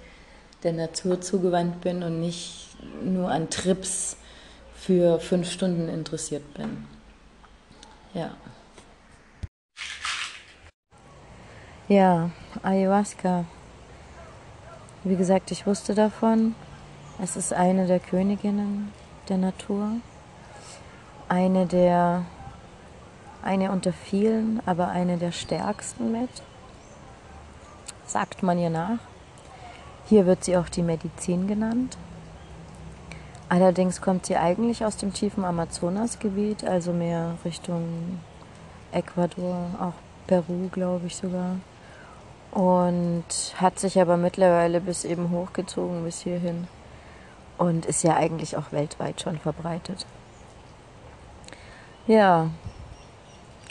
der 0.63 0.74
Natur 0.74 1.20
zugewandt 1.20 1.82
bin 1.82 2.03
und 2.03 2.22
nicht 2.22 2.70
nur 3.03 3.29
an 3.29 3.50
Trips 3.50 4.15
für 4.75 5.20
fünf 5.20 5.51
Stunden 5.51 5.89
interessiert 5.89 6.53
bin. 6.53 6.86
Ja. 8.13 8.32
Ja, 11.90 12.30
Ayahuasca. 12.63 13.44
Wie 15.04 15.18
gesagt, 15.18 15.52
ich 15.52 15.68
wusste 15.68 15.94
davon. 15.94 16.56
Es 17.22 17.36
ist 17.36 17.52
eine 17.52 17.88
der 17.88 18.00
Königinnen 18.00 18.94
der 19.28 19.38
Natur. 19.38 19.90
Eine 21.28 21.66
der, 21.66 22.24
eine 23.44 23.70
unter 23.70 23.92
vielen, 23.92 24.62
aber 24.66 24.88
eine 24.88 25.18
der 25.18 25.34
stärksten 25.34 26.13
mit. 26.13 26.30
Sagt 28.06 28.44
man 28.44 28.58
ihr 28.58 28.70
nach. 28.70 29.00
Hier 30.06 30.25
wird 30.25 30.46
sie 30.46 30.56
auch 30.56 30.70
die 30.70 30.84
Medizin 30.84 31.48
genannt. 31.48 31.98
Allerdings 33.50 34.00
kommt 34.00 34.25
sie 34.25 34.38
eigentlich 34.38 34.86
aus 34.86 34.96
dem 34.96 35.12
tiefen 35.12 35.44
Amazonasgebiet, 35.44 36.63
also 36.63 36.94
mehr 36.94 37.36
Richtung 37.44 38.22
Ecuador, 38.94 39.68
auch 39.82 39.94
Peru, 40.28 40.70
glaube 40.72 41.08
ich 41.08 41.18
sogar. 41.18 41.58
Und 42.53 43.25
hat 43.55 43.79
sich 43.79 44.00
aber 44.00 44.15
mittlerweile 44.15 44.79
bis 44.79 45.05
eben 45.05 45.31
hochgezogen 45.31 46.03
bis 46.03 46.22
hierhin 46.22 46.67
und 47.57 47.88
ist 47.88 48.03
ja 48.03 48.15
eigentlich 48.15 48.57
auch 48.57 48.72
weltweit 48.72 49.22
schon 49.22 49.39
verbreitet. 49.39 50.05
Ja, 52.05 52.51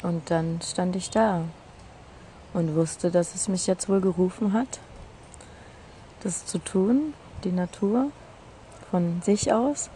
und 0.03 0.31
dann 0.31 0.59
stand 0.63 0.97
ich 0.97 1.11
da 1.11 1.43
und 2.55 2.75
wusste, 2.75 3.13
dass 3.13 3.37
es 3.37 3.47
mich 3.47 3.69
jetzt 3.69 3.89
wohl 3.89 4.01
gerufen 4.01 4.53
hat, 4.53 4.81
das 6.25 6.45
zu 6.45 6.59
tun, 6.59 7.15
die 7.45 7.53
Natur 7.53 8.11
von 8.91 9.23
sich 9.23 9.53
aus. 9.53 9.91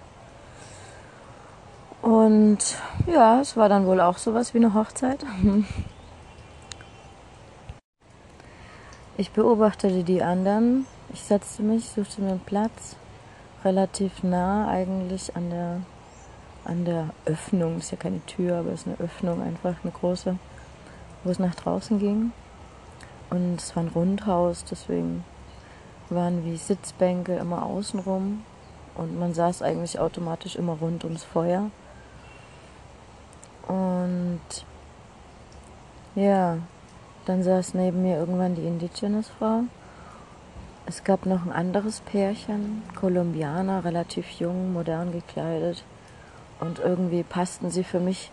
Und 2.02 2.58
ja, 3.06 3.40
es 3.40 3.56
war 3.56 3.68
dann 3.68 3.86
wohl 3.86 4.00
auch 4.00 4.18
sowas 4.18 4.54
wie 4.54 4.58
eine 4.58 4.74
Hochzeit. 4.74 5.24
Ich 9.18 9.30
beobachtete 9.30 10.04
die 10.04 10.22
anderen. 10.22 10.86
Ich 11.10 11.22
setzte 11.22 11.62
mich, 11.62 11.88
suchte 11.88 12.20
mir 12.20 12.32
einen 12.32 12.40
Platz 12.40 12.96
relativ 13.64 14.22
nah 14.22 14.68
eigentlich 14.68 15.34
an 15.34 15.48
der, 15.48 15.80
an 16.66 16.84
der 16.84 17.08
Öffnung. 17.24 17.78
Ist 17.78 17.92
ja 17.92 17.96
keine 17.96 18.20
Tür, 18.26 18.58
aber 18.58 18.72
es 18.72 18.80
ist 18.80 18.88
eine 18.88 19.00
Öffnung, 19.00 19.40
einfach 19.42 19.74
eine 19.82 19.92
große, 19.92 20.36
wo 21.24 21.30
es 21.30 21.38
nach 21.38 21.54
draußen 21.54 21.98
ging. 21.98 22.32
Und 23.30 23.56
es 23.58 23.74
war 23.74 23.84
ein 23.84 23.88
Rundhaus, 23.88 24.64
deswegen 24.64 25.24
waren 26.10 26.44
wie 26.44 26.58
Sitzbänke 26.58 27.36
immer 27.36 27.64
außenrum 27.64 28.44
und 28.96 29.18
man 29.18 29.32
saß 29.32 29.62
eigentlich 29.62 29.98
automatisch 29.98 30.56
immer 30.56 30.74
rund 30.74 31.04
ums 31.04 31.24
Feuer. 31.24 31.70
Und 33.66 34.40
ja, 36.14 36.58
dann 37.26 37.42
saß 37.42 37.74
neben 37.74 38.02
mir 38.02 38.16
irgendwann 38.16 38.54
die 38.54 38.66
Indigenous-Frau 38.66 39.64
es 40.88 41.02
gab 41.02 41.26
noch 41.26 41.44
ein 41.44 41.50
anderes 41.50 42.00
Pärchen, 42.00 42.84
Kolumbianer, 42.94 43.84
relativ 43.84 44.30
jung, 44.38 44.72
modern 44.72 45.10
gekleidet. 45.10 45.84
Und 46.60 46.78
irgendwie 46.78 47.24
passten 47.24 47.70
sie 47.70 47.82
für 47.82 47.98
mich 47.98 48.30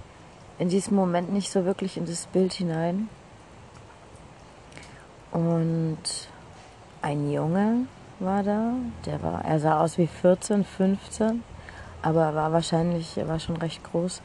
in 0.59 0.69
diesem 0.69 0.95
Moment 0.95 1.33
nicht 1.33 1.51
so 1.51 1.65
wirklich 1.65 1.97
in 1.97 2.05
das 2.05 2.27
Bild 2.27 2.53
hinein. 2.53 3.09
Und 5.31 5.97
ein 7.01 7.31
Junge 7.31 7.87
war 8.19 8.43
da, 8.43 8.73
der 9.07 9.23
war, 9.23 9.43
er 9.43 9.59
sah 9.59 9.79
aus 9.79 9.97
wie 9.97 10.05
14, 10.05 10.63
15, 10.63 11.43
aber 12.03 12.35
war 12.35 12.53
wahrscheinlich, 12.53 13.17
er 13.17 13.27
war 13.27 13.39
schon 13.39 13.57
recht 13.57 13.83
groß, 13.83 14.21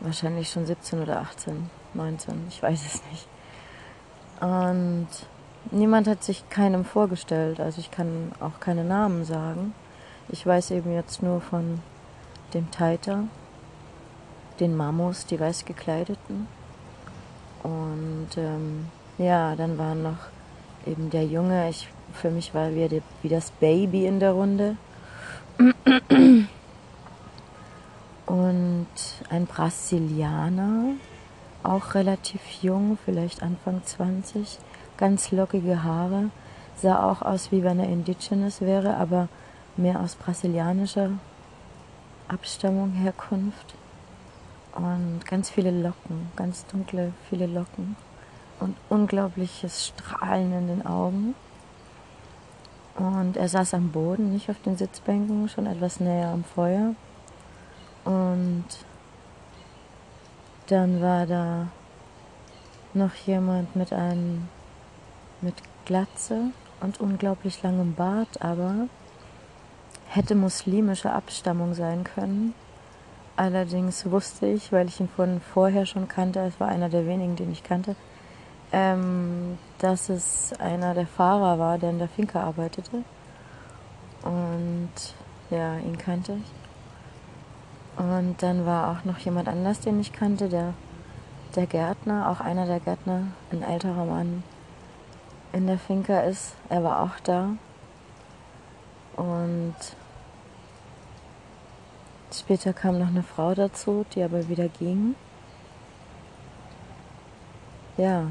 wahrscheinlich 0.00 0.50
schon 0.50 0.66
17 0.66 1.00
oder 1.00 1.20
18, 1.22 1.70
19, 1.94 2.44
ich 2.50 2.62
weiß 2.62 2.84
es 2.84 3.02
nicht. 3.10 3.26
Und 4.40 5.08
niemand 5.70 6.08
hat 6.08 6.22
sich 6.22 6.48
keinem 6.50 6.84
vorgestellt. 6.84 7.60
Also 7.60 7.80
ich 7.80 7.90
kann 7.90 8.32
auch 8.40 8.60
keine 8.60 8.84
Namen 8.84 9.24
sagen. 9.24 9.74
Ich 10.28 10.46
weiß 10.46 10.70
eben 10.70 10.92
jetzt 10.92 11.22
nur 11.22 11.40
von 11.40 11.80
dem 12.54 12.70
Taita, 12.70 13.24
den 14.60 14.76
Mamos, 14.76 15.26
die 15.26 15.38
weiß 15.38 15.64
gekleideten. 15.64 16.46
Und 17.62 18.28
ähm, 18.36 18.86
ja, 19.18 19.56
dann 19.56 19.78
war 19.78 19.94
noch 19.94 20.18
eben 20.86 21.10
der 21.10 21.24
Junge. 21.24 21.68
Ich, 21.70 21.88
für 22.12 22.30
mich 22.30 22.54
war 22.54 22.74
wie, 22.74 23.02
wie 23.22 23.28
das 23.28 23.50
Baby 23.52 24.06
in 24.06 24.20
der 24.20 24.32
Runde. 24.32 24.76
Und 28.26 28.86
ein 29.30 29.46
Brasilianer, 29.46 30.94
auch 31.64 31.94
relativ 31.94 32.40
jung, 32.62 32.98
vielleicht 33.04 33.42
Anfang 33.42 33.82
20 33.84 34.58
ganz 34.96 35.32
lockige 35.32 35.82
Haare, 35.82 36.30
sah 36.76 37.10
auch 37.10 37.22
aus, 37.22 37.50
wie 37.52 37.64
wenn 37.64 37.80
er 37.80 37.88
indigenous 37.88 38.60
wäre, 38.60 38.96
aber 38.96 39.28
mehr 39.76 40.00
aus 40.00 40.14
brasilianischer 40.14 41.10
Abstammung, 42.28 42.92
Herkunft. 42.92 43.74
Und 44.74 45.24
ganz 45.24 45.50
viele 45.50 45.70
Locken, 45.70 46.32
ganz 46.36 46.66
dunkle, 46.66 47.12
viele 47.28 47.46
Locken 47.46 47.96
und 48.60 48.76
unglaubliches 48.88 49.86
Strahlen 49.86 50.52
in 50.52 50.66
den 50.66 50.86
Augen. 50.86 51.34
Und 52.96 53.36
er 53.36 53.48
saß 53.48 53.74
am 53.74 53.90
Boden, 53.90 54.32
nicht 54.32 54.50
auf 54.50 54.60
den 54.62 54.76
Sitzbänken, 54.76 55.48
schon 55.48 55.66
etwas 55.66 56.00
näher 56.00 56.28
am 56.28 56.44
Feuer. 56.44 56.94
Und 58.04 58.64
dann 60.66 61.00
war 61.02 61.26
da 61.26 61.68
noch 62.94 63.14
jemand 63.26 63.74
mit 63.76 63.92
einem 63.92 64.48
mit 65.40 65.54
Glatze 65.84 66.50
und 66.80 67.00
unglaublich 67.00 67.62
langem 67.62 67.94
Bart, 67.94 68.42
aber 68.42 68.88
hätte 70.08 70.34
muslimische 70.34 71.12
Abstammung 71.12 71.74
sein 71.74 72.04
können. 72.04 72.54
Allerdings 73.36 74.08
wusste 74.10 74.46
ich, 74.46 74.72
weil 74.72 74.86
ich 74.86 75.00
ihn 75.00 75.08
von 75.08 75.40
vorher 75.40 75.86
schon 75.86 76.08
kannte, 76.08 76.40
es 76.40 76.60
war 76.60 76.68
einer 76.68 76.88
der 76.88 77.06
wenigen, 77.06 77.36
den 77.36 77.50
ich 77.50 77.64
kannte, 77.64 77.96
ähm, 78.72 79.58
dass 79.78 80.08
es 80.08 80.52
einer 80.58 80.94
der 80.94 81.06
Fahrer 81.06 81.58
war, 81.58 81.78
der 81.78 81.90
in 81.90 81.98
der 81.98 82.08
Finca 82.08 82.42
arbeitete. 82.42 83.02
Und 84.22 84.92
ja, 85.50 85.78
ihn 85.78 85.98
kannte 85.98 86.34
ich. 86.34 86.63
Und 87.96 88.42
dann 88.42 88.66
war 88.66 88.90
auch 88.90 89.04
noch 89.04 89.18
jemand 89.18 89.48
anders, 89.48 89.80
den 89.80 90.00
ich 90.00 90.12
kannte, 90.12 90.48
der, 90.48 90.74
der 91.54 91.66
Gärtner, 91.66 92.28
auch 92.30 92.40
einer 92.40 92.66
der 92.66 92.80
Gärtner, 92.80 93.28
ein 93.52 93.62
älterer 93.62 94.04
Mann, 94.04 94.42
in 95.52 95.66
der 95.66 95.78
Finca 95.78 96.20
ist. 96.20 96.54
Er 96.68 96.82
war 96.82 97.02
auch 97.02 97.20
da. 97.22 97.50
Und 99.16 99.76
später 102.32 102.72
kam 102.72 102.98
noch 102.98 103.08
eine 103.08 103.22
Frau 103.22 103.54
dazu, 103.54 104.04
die 104.14 104.22
aber 104.22 104.48
wieder 104.48 104.68
ging. 104.68 105.14
Ja, 107.96 108.26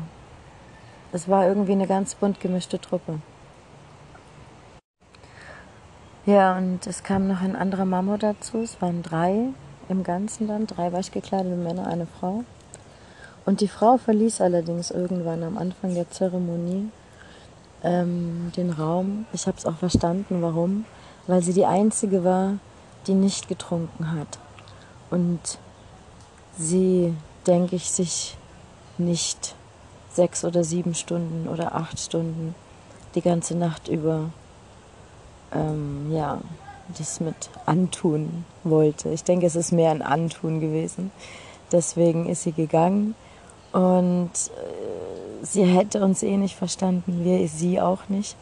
es 1.13 1.29
war 1.29 1.47
irgendwie 1.47 1.71
eine 1.71 1.87
ganz 1.87 2.15
bunt 2.15 2.41
gemischte 2.41 2.81
Truppe. 2.81 3.19
Ja, 6.25 6.57
und 6.57 6.87
es 6.87 7.03
kam 7.03 7.27
noch 7.27 7.41
ein 7.41 7.57
anderer 7.57 7.83
Mamo 7.83 8.15
dazu. 8.15 8.59
Es 8.59 8.81
waren 8.81 9.03
drei 9.03 9.49
im 9.89 10.03
Ganzen 10.03 10.47
dann, 10.47 10.67
drei 10.67 10.89
gekleidete 10.89 11.57
Männer, 11.57 11.87
eine 11.87 12.07
Frau. 12.07 12.45
Und 13.45 13.59
die 13.59 13.67
Frau 13.67 13.97
verließ 13.97 14.39
allerdings 14.39 14.89
irgendwann 14.89 15.43
am 15.43 15.57
Anfang 15.57 15.93
der 15.93 16.09
Zeremonie 16.09 16.89
ähm, 17.83 18.53
den 18.55 18.69
Raum. 18.69 19.25
Ich 19.33 19.47
habe 19.47 19.57
es 19.57 19.65
auch 19.65 19.75
verstanden, 19.75 20.41
warum. 20.41 20.85
Weil 21.27 21.43
sie 21.43 21.51
die 21.51 21.65
Einzige 21.65 22.23
war, 22.23 22.53
die 23.05 23.15
nicht 23.15 23.49
getrunken 23.49 24.13
hat. 24.13 24.39
Und 25.09 25.57
sie, 26.57 27.13
denke 27.45 27.75
ich, 27.75 27.91
sich 27.91 28.37
nicht 28.97 29.55
sechs 30.09 30.45
oder 30.45 30.63
sieben 30.63 30.95
Stunden 30.95 31.49
oder 31.49 31.75
acht 31.75 31.99
Stunden 31.99 32.55
die 33.13 33.21
ganze 33.21 33.57
Nacht 33.57 33.89
über 33.89 34.29
ähm, 35.53 36.11
ja, 36.11 36.39
das 36.97 37.19
mit 37.19 37.49
antun 37.65 38.45
wollte. 38.63 39.09
Ich 39.09 39.23
denke, 39.23 39.45
es 39.45 39.55
ist 39.55 39.71
mehr 39.71 39.91
ein 39.91 40.01
Antun 40.01 40.59
gewesen. 40.59 41.11
Deswegen 41.71 42.27
ist 42.27 42.43
sie 42.43 42.51
gegangen 42.51 43.15
und 43.71 44.31
äh, 44.31 45.45
sie 45.45 45.65
hätte 45.65 46.03
uns 46.03 46.21
eh 46.21 46.37
nicht 46.37 46.55
verstanden, 46.55 47.23
wir 47.23 47.47
sie 47.47 47.81
auch 47.81 48.09
nicht. 48.09 48.35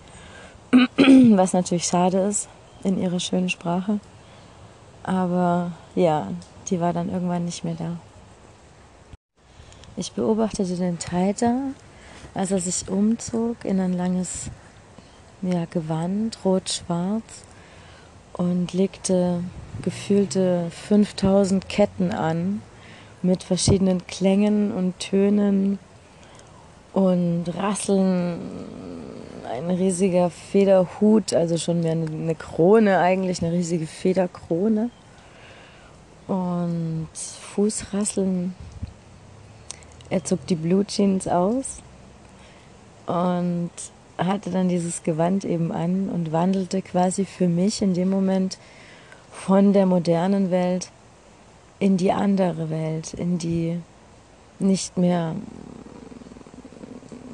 Was 1.35 1.53
natürlich 1.53 1.85
schade 1.85 2.19
ist 2.19 2.49
in 2.83 3.01
ihrer 3.01 3.19
schönen 3.19 3.49
Sprache. 3.49 3.99
Aber 5.03 5.71
ja, 5.95 6.27
die 6.69 6.79
war 6.79 6.93
dann 6.93 7.09
irgendwann 7.09 7.45
nicht 7.45 7.63
mehr 7.63 7.75
da. 7.75 7.97
Ich 9.97 10.13
beobachtete 10.13 10.75
den 10.75 10.99
Taiter, 10.99 11.57
als 12.33 12.51
er 12.51 12.59
sich 12.59 12.89
umzog 12.89 13.65
in 13.65 13.79
ein 13.79 13.93
langes 13.93 14.49
ja, 15.41 15.65
Gewand, 15.65 16.37
rot-schwarz, 16.45 17.43
und 18.33 18.73
legte 18.73 19.43
gefühlte 19.81 20.67
5000 20.71 21.67
Ketten 21.67 22.11
an 22.11 22.61
mit 23.21 23.43
verschiedenen 23.43 24.05
Klängen 24.07 24.71
und 24.71 24.99
Tönen 24.99 25.79
und 26.93 27.45
Rasseln. 27.55 28.39
Ein 29.51 29.69
riesiger 29.69 30.29
Federhut, 30.29 31.33
also 31.33 31.57
schon 31.57 31.81
mehr 31.81 31.91
eine 31.91 32.35
Krone 32.35 32.99
eigentlich, 32.99 33.43
eine 33.43 33.51
riesige 33.51 33.85
Federkrone. 33.85 34.89
Und 36.27 37.09
Fußrasseln. 37.13 38.55
Er 40.09 40.23
zog 40.23 40.45
die 40.47 40.55
Blue 40.55 40.85
Jeans 40.85 41.27
aus 41.27 41.79
und 43.07 43.71
hatte 44.17 44.51
dann 44.51 44.69
dieses 44.69 45.03
Gewand 45.03 45.45
eben 45.45 45.71
an 45.71 46.09
und 46.09 46.31
wandelte 46.31 46.81
quasi 46.81 47.25
für 47.25 47.47
mich 47.47 47.81
in 47.81 47.93
dem 47.93 48.09
Moment 48.09 48.57
von 49.31 49.73
der 49.73 49.85
modernen 49.85 50.51
Welt 50.51 50.91
in 51.79 51.97
die 51.97 52.11
andere 52.11 52.69
Welt, 52.69 53.13
in 53.13 53.39
die 53.39 53.79
nicht 54.59 54.97
mehr 54.97 55.35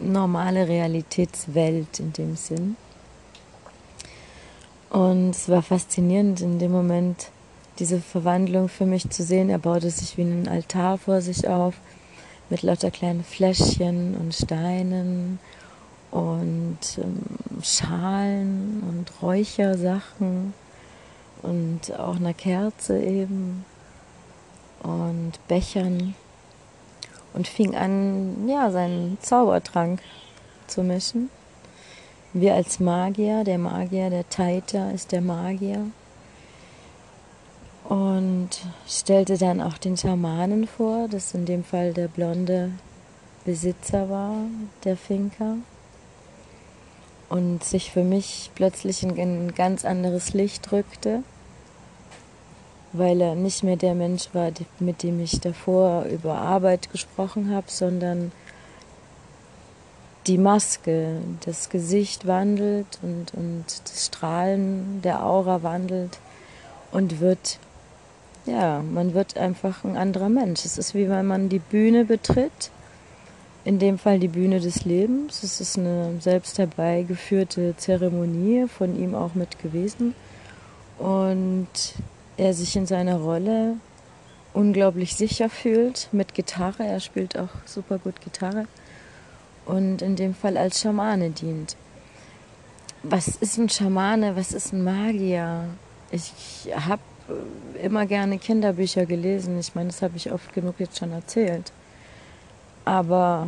normale 0.01 0.67
Realitätswelt 0.67 1.99
in 1.99 2.13
dem 2.13 2.35
Sinn. 2.37 2.77
Und 4.89 5.31
es 5.31 5.49
war 5.49 5.61
faszinierend 5.61 6.39
in 6.39 6.59
dem 6.59 6.71
Moment, 6.71 7.29
diese 7.79 7.99
Verwandlung 7.99 8.69
für 8.69 8.85
mich 8.85 9.09
zu 9.09 9.23
sehen. 9.23 9.49
Er 9.49 9.59
baute 9.59 9.91
sich 9.91 10.17
wie 10.17 10.21
einen 10.21 10.47
Altar 10.47 10.97
vor 10.97 11.21
sich 11.21 11.47
auf, 11.47 11.75
mit 12.49 12.61
lauter 12.61 12.89
kleinen 12.89 13.25
Fläschchen 13.25 14.15
und 14.15 14.33
Steinen 14.33 15.39
und 16.11 16.79
ähm, 16.97 17.21
Schalen 17.61 18.83
und 18.87 19.21
Räuchersachen 19.21 20.53
und 21.41 21.93
auch 21.97 22.15
einer 22.15 22.33
Kerze 22.33 22.99
eben 22.99 23.65
und 24.83 25.33
Bechern 25.47 26.15
und 27.33 27.47
fing 27.47 27.75
an, 27.75 28.47
ja, 28.47 28.71
seinen 28.71 29.17
Zaubertrank 29.21 30.01
zu 30.67 30.83
mischen. 30.83 31.29
Wir 32.33 32.55
als 32.55 32.79
Magier, 32.79 33.43
der 33.43 33.57
Magier, 33.57 34.09
der 34.09 34.27
Taita 34.27 34.91
ist 34.91 35.11
der 35.11 35.21
Magier. 35.21 35.87
Und 37.87 38.49
stellte 38.87 39.37
dann 39.37 39.61
auch 39.61 39.77
den 39.77 39.95
Schamanen 39.95 40.67
vor, 40.67 41.07
das 41.07 41.33
in 41.33 41.45
dem 41.45 41.63
Fall 41.63 41.93
der 41.93 42.09
blonde 42.09 42.71
Besitzer 43.45 44.09
war, 44.09 44.35
der 44.83 44.97
Finca. 44.97 45.55
Und 47.29 47.63
sich 47.63 47.91
für 47.91 48.03
mich 48.03 48.51
plötzlich 48.55 49.03
in 49.03 49.17
ein 49.19 49.53
ganz 49.53 49.83
anderes 49.83 50.33
Licht 50.33 50.71
rückte 50.71 51.23
weil 52.93 53.21
er 53.21 53.35
nicht 53.35 53.63
mehr 53.63 53.75
der 53.75 53.95
Mensch 53.95 54.29
war, 54.33 54.51
mit 54.79 55.03
dem 55.03 55.19
ich 55.19 55.39
davor 55.39 56.05
über 56.05 56.35
Arbeit 56.35 56.91
gesprochen 56.91 57.53
habe, 57.53 57.67
sondern 57.69 58.31
die 60.25 60.37
Maske, 60.37 61.21
das 61.45 61.69
Gesicht 61.69 62.27
wandelt 62.27 62.99
und, 63.01 63.33
und 63.33 63.65
das 63.85 64.07
Strahlen 64.07 65.01
der 65.01 65.23
Aura 65.25 65.63
wandelt 65.63 66.19
und 66.91 67.19
wird, 67.19 67.59
ja, 68.45 68.81
man 68.81 69.13
wird 69.13 69.37
einfach 69.37 69.83
ein 69.83 69.95
anderer 69.95 70.29
Mensch. 70.29 70.65
Es 70.65 70.77
ist 70.77 70.95
wie 70.95 71.09
wenn 71.09 71.25
man 71.25 71.49
die 71.49 71.59
Bühne 71.59 72.05
betritt, 72.05 72.71
in 73.67 73.79
dem 73.79 73.97
Fall 73.97 74.17
die 74.17 74.29
Bühne 74.29 74.61
des 74.61 74.85
Lebens. 74.85 75.43
Es 75.43 75.59
ist 75.59 75.77
eine 75.77 76.21
selbst 76.21 76.57
herbeigeführte 76.57 77.75
Zeremonie, 77.75 78.65
von 78.69 78.97
ihm 78.97 79.13
auch 79.13 79.35
mit 79.35 79.59
gewesen. 79.59 80.15
Und 80.97 81.67
er 82.37 82.53
sich 82.53 82.77
in 82.77 82.85
seiner 82.85 83.17
Rolle 83.17 83.75
unglaublich 84.53 85.17
sicher 85.17 85.49
fühlt 85.49 86.07
mit 86.13 86.33
Gitarre. 86.33 86.85
Er 86.85 87.01
spielt 87.01 87.37
auch 87.37 87.49
super 87.65 87.97
gut 87.97 88.21
Gitarre 88.21 88.67
und 89.65 90.01
in 90.01 90.15
dem 90.15 90.33
Fall 90.33 90.55
als 90.55 90.79
Schamane 90.79 91.31
dient. 91.31 91.75
Was 93.03 93.27
ist 93.27 93.57
ein 93.57 93.67
Schamane? 93.67 94.37
Was 94.37 94.53
ist 94.53 94.71
ein 94.71 94.85
Magier? 94.85 95.65
Ich 96.09 96.31
habe 96.73 97.01
immer 97.83 98.05
gerne 98.05 98.39
Kinderbücher 98.39 99.05
gelesen. 99.05 99.59
Ich 99.59 99.75
meine, 99.75 99.89
das 99.89 100.01
habe 100.01 100.15
ich 100.15 100.31
oft 100.31 100.53
genug 100.53 100.75
jetzt 100.79 100.97
schon 100.99 101.11
erzählt. 101.11 101.73
Aber 102.87 103.47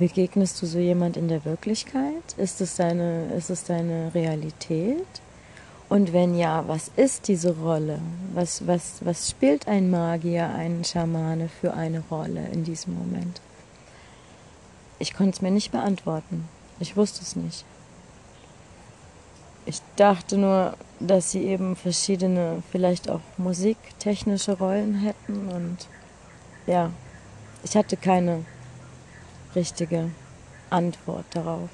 begegnest 0.00 0.60
du 0.60 0.66
so 0.66 0.80
jemand 0.80 1.16
in 1.16 1.28
der 1.28 1.44
Wirklichkeit? 1.44 2.34
Ist 2.36 2.60
es 2.60 2.74
deine, 2.74 3.32
ist 3.34 3.48
es 3.48 3.62
deine 3.62 4.12
Realität? 4.12 5.06
Und 5.88 6.12
wenn 6.12 6.36
ja, 6.36 6.64
was 6.66 6.90
ist 6.96 7.28
diese 7.28 7.56
Rolle? 7.56 8.00
Was, 8.34 8.66
was, 8.66 9.04
was 9.04 9.30
spielt 9.30 9.68
ein 9.68 9.88
Magier, 9.88 10.48
ein 10.48 10.82
Schamane 10.84 11.48
für 11.48 11.74
eine 11.74 12.02
Rolle 12.10 12.48
in 12.52 12.64
diesem 12.64 12.98
Moment? 12.98 13.40
Ich 14.98 15.14
konnte 15.14 15.36
es 15.36 15.42
mir 15.42 15.52
nicht 15.52 15.70
beantworten. 15.70 16.48
Ich 16.80 16.96
wusste 16.96 17.22
es 17.22 17.36
nicht. 17.36 17.64
Ich 19.64 19.80
dachte 19.94 20.36
nur, 20.36 20.74
dass 20.98 21.30
sie 21.30 21.44
eben 21.44 21.76
verschiedene, 21.76 22.64
vielleicht 22.72 23.08
auch 23.08 23.20
musiktechnische 23.38 24.58
Rollen 24.58 24.96
hätten 24.96 25.48
und 25.50 25.76
ja, 26.66 26.90
ich 27.62 27.76
hatte 27.76 27.96
keine 27.96 28.44
richtige 29.54 30.10
Antwort 30.70 31.24
darauf. 31.30 31.68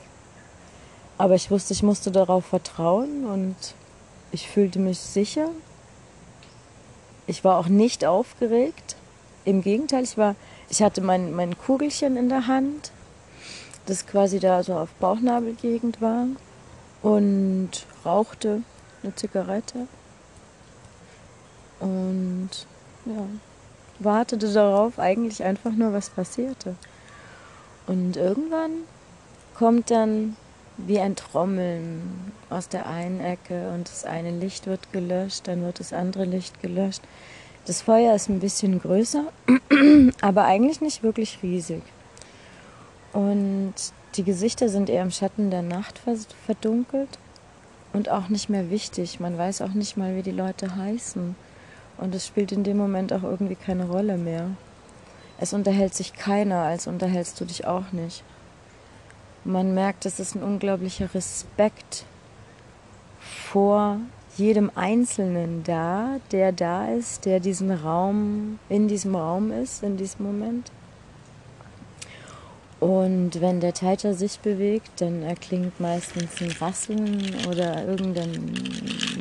Aber 1.18 1.35
ich 1.35 1.51
wusste, 1.51 1.72
ich 1.72 1.83
musste 1.83 2.11
darauf 2.11 2.46
vertrauen 2.46 3.25
und 3.25 3.57
ich 4.33 4.49
fühlte 4.49 4.79
mich 4.79 4.99
sicher. 4.99 5.49
Ich 7.27 7.44
war 7.44 7.59
auch 7.59 7.68
nicht 7.68 8.05
aufgeregt. 8.05 8.96
Im 9.44 9.62
Gegenteil, 9.62 10.05
ich 10.05 10.18
war, 10.18 10.35
ich 10.68 10.83
hatte 10.83 11.01
mein, 11.01 11.33
mein 11.33 11.57
Kugelchen 11.57 12.16
in 12.16 12.29
der 12.29 12.46
Hand, 12.46 12.90
das 13.87 14.07
quasi 14.07 14.40
da 14.40 14.62
so 14.62 14.75
auf 14.75 14.90
Bauchnabelgegend 14.94 16.01
war 16.01 16.27
und 17.03 17.70
rauchte 18.05 18.62
eine 19.03 19.14
Zigarette 19.14 19.87
und 21.81 22.51
ja, 23.05 23.27
wartete 23.99 24.53
darauf 24.53 24.99
eigentlich 24.99 25.43
einfach 25.43 25.73
nur, 25.73 25.93
was 25.93 26.11
passierte. 26.11 26.75
Und 27.87 28.17
irgendwann 28.17 28.73
kommt 29.55 29.91
dann 29.91 30.37
wie 30.77 30.99
ein 31.01 31.17
Trommeln 31.17 32.33
aus 32.51 32.69
der 32.69 32.87
einen 32.87 33.21
Ecke 33.21 33.71
und 33.71 33.89
das 33.89 34.05
eine 34.05 34.31
Licht 34.31 34.67
wird 34.67 34.93
gelöscht, 34.93 35.49
dann 35.49 35.63
wird 35.63 35.81
das 35.81 35.93
andere 35.93 36.25
Licht 36.25 36.61
gelöscht. 36.61 37.03
Das 37.65 37.83
Feuer 37.83 38.15
ist 38.15 38.29
ein 38.29 38.41
bisschen 38.41 38.81
größer, 38.81 39.25
aber 40.21 40.45
eigentlich 40.45 40.81
nicht 40.81 41.03
wirklich 41.03 41.39
riesig. 41.43 41.83
Und 43.13 43.75
die 44.17 44.25
Gesichter 44.25 44.69
sind 44.69 44.91
eher 44.91 45.03
im 45.03 45.11
Schatten 45.11 45.51
der 45.51 45.63
Nacht 45.63 46.01
verdunkelt 46.45 47.19
und 47.93 48.11
auch 48.11 48.29
nicht 48.29 48.49
mehr 48.49 48.71
wichtig. 48.71 49.21
Man 49.21 49.39
weiß 49.39 49.63
auch 49.63 49.73
nicht 49.73 49.97
mal, 49.97 50.17
wie 50.17 50.23
die 50.23 50.33
Leute 50.33 50.77
heißen. 50.77 51.35
Und 51.99 52.15
es 52.15 52.27
spielt 52.27 52.53
in 52.53 52.65
dem 52.65 52.77
Moment 52.77 53.13
auch 53.13 53.23
irgendwie 53.23 53.55
keine 53.55 53.89
Rolle 53.89 54.17
mehr. 54.17 54.51
Es 55.39 55.53
unterhält 55.53 55.95
sich 55.95 56.15
keiner, 56.15 56.63
als 56.63 56.87
unterhältst 56.87 57.41
du 57.41 57.45
dich 57.45 57.67
auch 57.67 57.93
nicht. 57.93 58.23
Man 59.45 59.75
merkt, 59.75 60.07
es 60.07 60.19
ist 60.19 60.35
ein 60.35 60.43
unglaublicher 60.43 61.15
Respekt 61.15 62.05
vor 63.21 63.99
jedem 64.37 64.71
Einzelnen 64.75 65.63
da, 65.63 66.17
der 66.33 66.53
da 66.53 66.89
ist, 66.89 67.25
der 67.25 67.41
diesen 67.41 67.71
Raum, 67.71 68.59
in 68.69 68.89
diesem 68.89 69.15
Raum 69.15 69.51
ist, 69.51 69.83
in 69.83 69.97
diesem 69.97 70.27
Moment. 70.27 70.71
Und 72.79 73.41
wenn 73.41 73.61
der 73.61 73.73
Teiter 73.73 74.12
sich 74.12 74.39
bewegt, 74.41 75.01
dann 75.01 75.23
erklingt 75.23 75.81
meistens 75.81 76.43
ein 76.43 76.53
Rasseln 76.61 77.35
oder 77.49 77.87
irgendein 77.87 78.53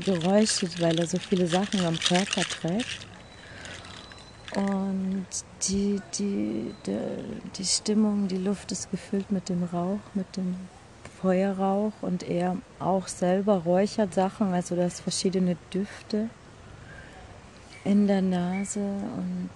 Geräusch, 0.04 0.62
weil 0.80 1.00
er 1.00 1.08
so 1.08 1.18
viele 1.18 1.48
Sachen 1.48 1.86
am 1.86 1.98
Körper 1.98 2.41
trägt. 2.41 3.08
Und 4.56 5.26
die, 5.68 6.02
die, 6.18 6.74
die, 6.86 6.98
die 7.58 7.65
Stimmung, 7.65 8.28
die 8.28 8.38
Luft 8.38 8.72
ist 8.72 8.91
gefüllt 8.91 9.32
mit 9.32 9.50
dem 9.50 9.63
Rauch, 9.63 10.00
mit 10.13 10.38
dem 10.38 10.56
Feuerrauch 11.22 11.94
und 12.02 12.24
er 12.24 12.58
auch 12.80 13.08
selber 13.08 13.63
räuchert 13.63 14.13
Sachen, 14.13 14.54
also 14.54 14.76
das 14.76 15.00
verschiedene 15.00 15.58
Düfte 15.74 16.30
in 17.84 18.08
der 18.08 18.22
Nase 18.22 18.80
und 18.80 19.50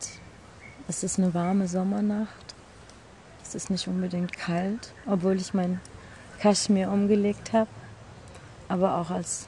es 0.87 1.03
ist 1.03 1.19
eine 1.19 1.33
warme 1.33 1.67
Sommernacht. 1.67 2.55
Es 3.49 3.55
ist 3.55 3.71
nicht 3.71 3.87
unbedingt 3.87 4.37
kalt, 4.37 4.93
obwohl 5.07 5.37
ich 5.37 5.55
mein 5.55 5.81
Kaschmir 6.39 6.91
umgelegt 6.91 7.51
habe, 7.51 7.69
aber 8.67 8.97
auch 8.97 9.09
als 9.09 9.47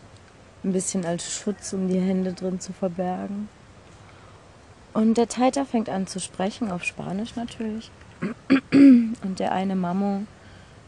ein 0.64 0.74
bisschen 0.74 1.06
als 1.06 1.32
Schutz, 1.32 1.72
um 1.72 1.88
die 1.88 2.00
Hände 2.00 2.34
drin 2.34 2.60
zu 2.60 2.74
verbergen. 2.74 3.48
Und 4.94 5.20
der 5.20 5.28
Taiter 5.28 5.68
fängt 5.68 5.88
an 5.88 6.08
zu 6.08 6.20
sprechen, 6.20 6.72
auf 6.72 6.84
Spanisch 6.84 7.36
natürlich. 7.36 7.92
Und 8.72 9.36
der 9.38 9.52
eine 9.52 9.76
Mamo, 9.76 10.24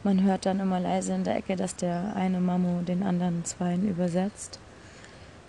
man 0.03 0.23
hört 0.23 0.47
dann 0.47 0.59
immer 0.59 0.79
leise 0.79 1.13
in 1.13 1.23
der 1.23 1.35
Ecke, 1.35 1.55
dass 1.55 1.75
der 1.75 2.15
eine 2.15 2.39
Mamo 2.39 2.81
den 2.81 3.03
anderen 3.03 3.45
Zweien 3.45 3.87
übersetzt. 3.87 4.57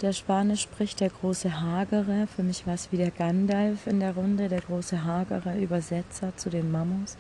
Der 0.03 0.13
Spanisch 0.13 0.61
spricht 0.61 1.01
der 1.01 1.09
große 1.09 1.63
Hagere. 1.63 2.27
Für 2.37 2.43
mich 2.43 2.67
war 2.67 2.75
es 2.75 2.93
wie 2.93 2.99
der 2.99 3.11
Gandalf 3.11 3.87
in 3.87 4.01
der 4.01 4.13
Runde, 4.13 4.51
der 4.51 4.61
große 4.61 5.03
Hagere, 5.03 5.57
Übersetzer 5.59 6.37
zu 6.37 6.51
den 6.51 6.71
Mamos. 6.71 7.17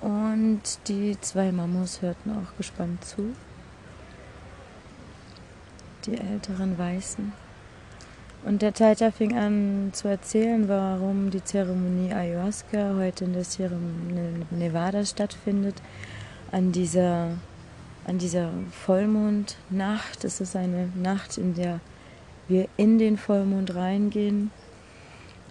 Und 0.00 0.60
die 0.88 1.18
zwei 1.20 1.50
Mamos 1.52 2.02
hörten 2.02 2.30
auch 2.30 2.56
gespannt 2.56 3.04
zu. 3.04 3.34
Die 6.06 6.18
älteren 6.18 6.76
Weißen. 6.76 7.32
Und 8.44 8.60
der 8.60 8.74
Taita 8.74 9.10
fing 9.10 9.38
an 9.38 9.90
zu 9.94 10.06
erzählen, 10.08 10.68
warum 10.68 11.30
die 11.30 11.42
Zeremonie 11.42 12.12
Ayahuasca 12.12 12.94
heute 12.96 13.24
in 13.24 13.32
der 13.32 13.44
Sierra 13.44 13.76
Nevada 14.50 15.04
stattfindet. 15.06 15.80
An 16.52 16.70
dieser, 16.70 17.38
an 18.06 18.18
dieser 18.18 18.50
Vollmondnacht. 18.84 20.24
Es 20.24 20.42
ist 20.42 20.56
eine 20.56 20.90
Nacht, 20.94 21.38
in 21.38 21.54
der 21.54 21.80
wir 22.46 22.68
in 22.76 22.98
den 22.98 23.16
Vollmond 23.16 23.74
reingehen. 23.74 24.50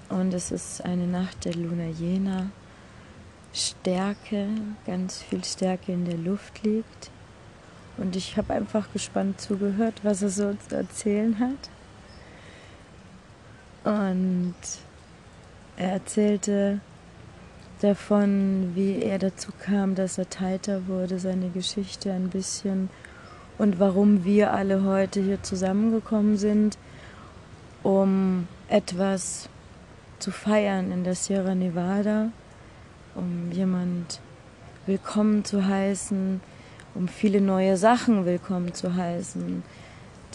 Und 0.09 0.31
es 0.35 0.51
ist 0.51 0.85
eine 0.85 1.07
Nacht 1.07 1.45
der 1.45 1.55
Luna 1.55 1.87
Jena. 1.87 2.51
Stärke, 3.53 4.47
ganz 4.85 5.21
viel 5.21 5.43
Stärke 5.43 5.91
in 5.91 6.05
der 6.05 6.17
Luft 6.17 6.63
liegt. 6.63 7.11
Und 7.97 8.15
ich 8.15 8.37
habe 8.37 8.53
einfach 8.53 8.91
gespannt 8.91 9.39
zugehört, 9.39 10.01
was 10.03 10.23
er 10.23 10.29
so 10.29 10.53
zu 10.67 10.75
erzählen 10.75 11.37
hat. 11.39 11.69
Und 13.83 14.55
er 15.77 15.91
erzählte 15.93 16.79
davon, 17.81 18.71
wie 18.75 19.01
er 19.01 19.19
dazu 19.19 19.51
kam, 19.59 19.93
dass 19.93 20.17
er 20.17 20.29
Teiter 20.29 20.87
wurde, 20.87 21.19
seine 21.19 21.49
Geschichte 21.49 22.11
ein 22.11 22.29
bisschen 22.29 22.89
und 23.57 23.79
warum 23.79 24.23
wir 24.23 24.53
alle 24.53 24.83
heute 24.83 25.21
hier 25.21 25.43
zusammengekommen 25.43 26.37
sind, 26.37 26.77
um 27.83 28.47
etwas 28.69 29.49
zu 30.19 30.31
feiern 30.31 30.91
in 30.91 31.03
der 31.03 31.15
Sierra 31.15 31.53
Nevada, 31.53 32.29
um 33.15 33.51
jemand 33.51 34.19
willkommen 34.85 35.45
zu 35.45 35.65
heißen, 35.65 36.41
um 36.95 37.07
viele 37.07 37.41
neue 37.41 37.77
Sachen 37.77 38.25
willkommen 38.25 38.73
zu 38.73 38.95
heißen, 38.95 39.63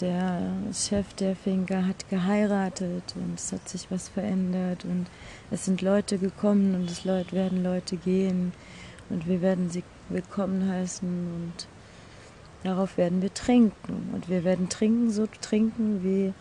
der 0.01 0.53
Chef 0.73 1.13
der 1.15 1.35
Finca 1.35 1.83
hat 1.83 2.09
geheiratet 2.09 3.15
und 3.15 3.37
es 3.37 3.51
hat 3.51 3.67
sich 3.67 3.91
was 3.91 4.07
verändert 4.07 4.85
und 4.85 5.07
es 5.51 5.65
sind 5.65 5.81
Leute 5.81 6.17
gekommen 6.17 6.75
und 6.75 6.89
es 6.89 7.05
werden 7.05 7.63
Leute 7.63 7.97
gehen 7.97 8.53
und 9.09 9.27
wir 9.27 9.41
werden 9.41 9.69
sie 9.69 9.83
willkommen 10.09 10.69
heißen 10.69 11.07
und 11.07 11.67
darauf 12.63 12.97
werden 12.97 13.21
wir 13.21 13.33
trinken. 13.33 14.09
Und 14.13 14.29
wir 14.29 14.43
werden 14.43 14.69
trinken, 14.69 15.11
so 15.11 15.27
trinken, 15.41 16.03
wie 16.03 16.33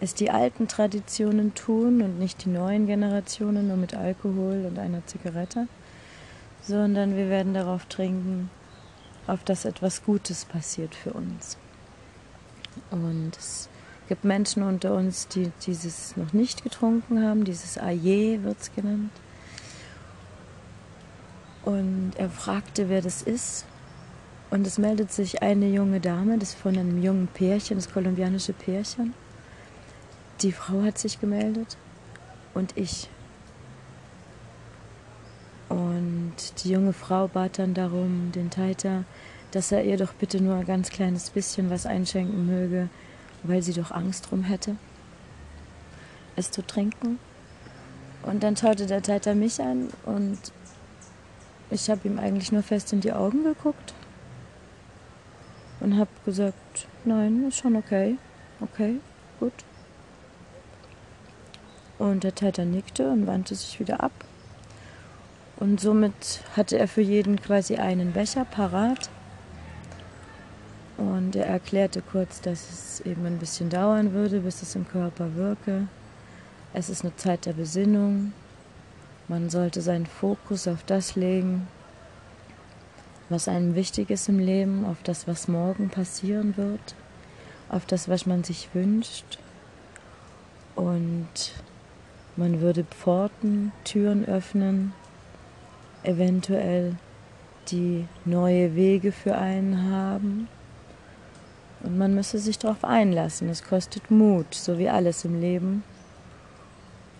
es 0.00 0.14
die 0.14 0.30
alten 0.30 0.68
Traditionen 0.68 1.54
tun 1.54 2.02
und 2.02 2.18
nicht 2.18 2.44
die 2.44 2.50
neuen 2.50 2.86
Generationen 2.86 3.68
nur 3.68 3.76
mit 3.76 3.94
Alkohol 3.94 4.66
und 4.68 4.78
einer 4.78 5.06
Zigarette, 5.06 5.68
sondern 6.62 7.16
wir 7.16 7.28
werden 7.28 7.54
darauf 7.54 7.86
trinken, 7.86 8.50
auf 9.26 9.44
dass 9.44 9.64
etwas 9.64 10.04
Gutes 10.04 10.44
passiert 10.44 10.94
für 10.94 11.12
uns. 11.12 11.56
Und 12.90 13.36
es 13.36 13.68
gibt 14.08 14.24
Menschen 14.24 14.62
unter 14.62 14.94
uns, 14.94 15.28
die 15.28 15.50
dieses 15.66 16.16
noch 16.16 16.32
nicht 16.32 16.62
getrunken 16.62 17.22
haben, 17.22 17.44
dieses 17.44 17.78
Aye 17.78 18.42
wird 18.42 18.60
es 18.60 18.74
genannt. 18.74 19.12
Und 21.64 22.12
er 22.16 22.28
fragte, 22.28 22.88
wer 22.88 23.02
das 23.02 23.22
ist. 23.22 23.64
Und 24.50 24.66
es 24.66 24.78
meldet 24.78 25.12
sich 25.12 25.42
eine 25.42 25.68
junge 25.68 26.00
Dame, 26.00 26.36
das 26.36 26.50
ist 26.50 26.58
von 26.58 26.76
einem 26.76 27.02
jungen 27.02 27.28
Pärchen, 27.28 27.78
das 27.78 27.90
kolumbianische 27.90 28.52
Pärchen. 28.52 29.14
Die 30.42 30.52
Frau 30.52 30.82
hat 30.82 30.98
sich 30.98 31.20
gemeldet 31.20 31.76
und 32.52 32.76
ich. 32.76 33.08
Und 35.72 36.34
die 36.62 36.70
junge 36.70 36.92
Frau 36.92 37.28
bat 37.28 37.58
dann 37.58 37.72
darum, 37.72 38.30
den 38.32 38.50
Taita 38.50 39.04
dass 39.52 39.70
er 39.70 39.84
ihr 39.84 39.98
doch 39.98 40.14
bitte 40.14 40.42
nur 40.42 40.56
ein 40.56 40.66
ganz 40.66 40.90
kleines 40.90 41.30
bisschen 41.30 41.70
was 41.70 41.86
einschenken 41.86 42.46
möge, 42.46 42.88
weil 43.42 43.62
sie 43.62 43.74
doch 43.74 43.90
Angst 43.90 44.30
drum 44.30 44.42
hätte, 44.42 44.76
es 46.36 46.50
zu 46.50 46.66
trinken. 46.66 47.18
Und 48.22 48.42
dann 48.42 48.56
schaute 48.56 48.86
der 48.86 49.02
Tater 49.02 49.34
mich 49.34 49.60
an 49.60 49.88
und 50.04 50.38
ich 51.70 51.90
habe 51.90 52.08
ihm 52.08 52.18
eigentlich 52.18 52.50
nur 52.50 52.62
fest 52.62 52.92
in 52.92 53.00
die 53.00 53.12
Augen 53.12 53.44
geguckt 53.44 53.94
und 55.80 55.98
habe 55.98 56.10
gesagt, 56.24 56.86
nein, 57.04 57.44
ist 57.48 57.58
schon 57.58 57.76
okay, 57.76 58.16
okay, 58.60 59.00
gut. 59.38 59.52
Und 61.98 62.24
der 62.24 62.34
Täter 62.34 62.64
nickte 62.64 63.10
und 63.10 63.26
wandte 63.26 63.54
sich 63.54 63.78
wieder 63.78 64.02
ab. 64.02 64.12
Und 65.62 65.80
somit 65.80 66.40
hatte 66.56 66.76
er 66.76 66.88
für 66.88 67.02
jeden 67.02 67.40
quasi 67.40 67.76
einen 67.76 68.10
Becher 68.10 68.44
parat 68.44 69.08
und 70.96 71.36
er 71.36 71.46
erklärte 71.46 72.02
kurz, 72.02 72.40
dass 72.40 72.68
es 72.68 73.00
eben 73.02 73.24
ein 73.26 73.38
bisschen 73.38 73.70
dauern 73.70 74.12
würde, 74.12 74.40
bis 74.40 74.60
es 74.62 74.74
im 74.74 74.88
Körper 74.88 75.36
wirke. 75.36 75.86
Es 76.72 76.90
ist 76.90 77.04
eine 77.04 77.14
Zeit 77.14 77.46
der 77.46 77.52
Besinnung. 77.52 78.32
Man 79.28 79.50
sollte 79.50 79.82
seinen 79.82 80.06
Fokus 80.06 80.66
auf 80.66 80.82
das 80.84 81.14
legen, 81.14 81.68
was 83.28 83.46
einem 83.46 83.76
wichtig 83.76 84.10
ist 84.10 84.28
im 84.28 84.40
Leben, 84.40 84.84
auf 84.84 85.04
das, 85.04 85.28
was 85.28 85.46
morgen 85.46 85.90
passieren 85.90 86.56
wird, 86.56 86.96
auf 87.68 87.86
das, 87.86 88.08
was 88.08 88.26
man 88.26 88.42
sich 88.42 88.68
wünscht. 88.72 89.38
Und 90.74 91.52
man 92.34 92.60
würde 92.60 92.82
Pforten, 92.82 93.70
Türen 93.84 94.24
öffnen, 94.24 94.92
eventuell 96.02 96.96
die 97.68 98.06
neue 98.24 98.74
Wege 98.74 99.12
für 99.12 99.36
einen 99.36 99.90
haben. 99.90 100.48
Und 101.82 101.98
man 101.98 102.14
müsse 102.14 102.38
sich 102.38 102.58
darauf 102.58 102.84
einlassen. 102.84 103.48
Es 103.48 103.64
kostet 103.64 104.10
Mut, 104.10 104.54
so 104.54 104.78
wie 104.78 104.88
alles 104.88 105.24
im 105.24 105.40
Leben. 105.40 105.82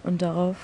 Und 0.05 0.23
darauf 0.23 0.57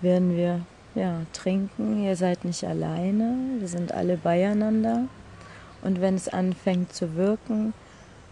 werden 0.00 0.36
wir 0.36 0.60
ja, 0.94 1.22
trinken. 1.32 2.02
Ihr 2.04 2.16
seid 2.16 2.44
nicht 2.44 2.64
alleine, 2.64 3.36
wir 3.58 3.68
sind 3.68 3.92
alle 3.92 4.16
beieinander. 4.16 5.04
Und 5.82 6.00
wenn 6.00 6.14
es 6.14 6.28
anfängt 6.28 6.92
zu 6.92 7.16
wirken, 7.16 7.74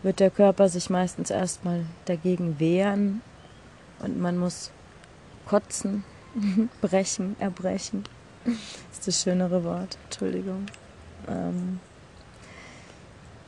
wird 0.03 0.21
der 0.21 0.31
Körper 0.31 0.69
sich 0.69 0.91
meistens 0.91 1.31
erstmal 1.31 1.85
dagegen 2.07 2.59
wehren 2.59 3.23
und 4.01 4.21
man 4.21 4.37
muss 4.37 4.71
kotzen, 5.47 6.05
brechen, 6.81 7.37
erbrechen. 7.39 8.05
Das 8.45 8.55
ist 8.93 9.09
das 9.09 9.23
schönere 9.23 9.65
Wort, 9.65 9.99
Entschuldigung. 10.05 10.67
Ähm, 11.29 11.81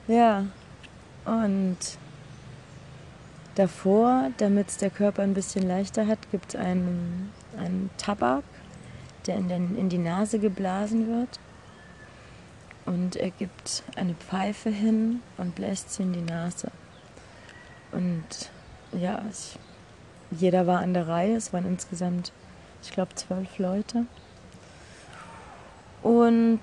ja, 0.06 0.46
und 1.24 1.78
davor, 3.54 4.30
damit 4.36 4.68
es 4.68 4.76
der 4.76 4.90
Körper 4.90 5.22
ein 5.22 5.34
bisschen 5.34 5.66
leichter 5.66 6.06
hat, 6.06 6.18
gibt 6.30 6.54
es 6.54 6.60
einen, 6.60 7.32
einen 7.56 7.90
Tabak, 7.96 8.44
der 9.26 9.36
in, 9.36 9.48
den, 9.48 9.76
in 9.76 9.88
die 9.88 9.98
Nase 9.98 10.38
geblasen 10.38 11.08
wird. 11.08 11.40
Und 12.86 13.16
er 13.16 13.30
gibt 13.30 13.82
eine 13.96 14.14
Pfeife 14.14 14.68
hin 14.68 15.22
und 15.38 15.54
bläst 15.54 15.92
sie 15.92 16.02
in 16.02 16.12
die 16.12 16.20
Nase. 16.20 16.70
Und 17.92 18.50
ja, 18.92 19.22
ich, 19.30 19.58
jeder 20.30 20.66
war 20.66 20.80
an 20.80 20.92
der 20.92 21.08
Reihe. 21.08 21.36
Es 21.36 21.52
waren 21.52 21.64
insgesamt, 21.64 22.32
ich 22.84 22.92
glaube, 22.92 23.14
zwölf 23.14 23.58
Leute. 23.58 24.06
Und 26.02 26.60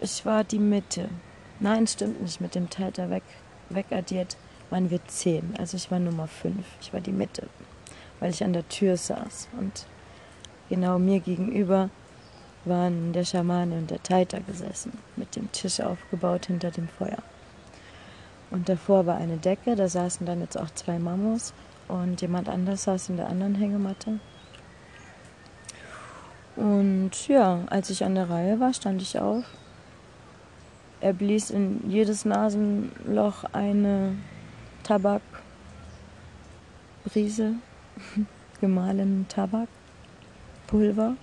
ich 0.00 0.26
war 0.26 0.44
die 0.44 0.58
Mitte. 0.58 1.08
Nein, 1.60 1.86
stimmt 1.86 2.22
nicht. 2.22 2.40
Mit 2.40 2.54
dem 2.54 2.68
Täter 2.68 3.10
weg, 3.10 3.22
wegaddiert 3.68 4.36
waren 4.70 4.90
wir 4.90 5.04
zehn. 5.06 5.54
Also 5.58 5.76
ich 5.76 5.90
war 5.90 5.98
Nummer 5.98 6.26
fünf. 6.26 6.64
Ich 6.80 6.92
war 6.92 7.00
die 7.00 7.12
Mitte, 7.12 7.48
weil 8.18 8.30
ich 8.30 8.42
an 8.42 8.52
der 8.52 8.68
Tür 8.68 8.96
saß. 8.96 9.48
Und 9.58 9.86
genau 10.68 10.98
mir 10.98 11.20
gegenüber 11.20 11.90
waren 12.64 13.12
der 13.12 13.24
Schamane 13.24 13.76
und 13.76 13.90
der 13.90 14.02
Taita 14.02 14.38
gesessen, 14.40 14.92
mit 15.16 15.36
dem 15.36 15.50
Tisch 15.52 15.80
aufgebaut 15.80 16.46
hinter 16.46 16.70
dem 16.70 16.88
Feuer. 16.88 17.22
Und 18.50 18.68
davor 18.68 19.06
war 19.06 19.16
eine 19.16 19.36
Decke, 19.36 19.76
da 19.76 19.88
saßen 19.88 20.26
dann 20.26 20.40
jetzt 20.40 20.58
auch 20.58 20.70
zwei 20.70 20.98
Mamos 20.98 21.52
und 21.88 22.20
jemand 22.20 22.48
anders 22.48 22.84
saß 22.84 23.10
in 23.10 23.16
der 23.16 23.28
anderen 23.28 23.54
Hängematte. 23.54 24.18
Und 26.60 27.28
ja, 27.28 27.60
als 27.70 27.90
ich 27.90 28.04
an 28.04 28.14
der 28.14 28.28
Reihe 28.28 28.60
war, 28.60 28.74
stand 28.74 29.00
ich 29.02 29.18
auf 29.18 29.44
er 31.02 31.14
blies 31.14 31.48
in 31.48 31.90
jedes 31.90 32.26
Nasenloch 32.26 33.44
eine 33.52 34.16
Tabakbrise, 34.82 35.22
gemahlenen 38.60 39.24
Tabak. 39.26 39.68
Salzpulver. 40.70 41.16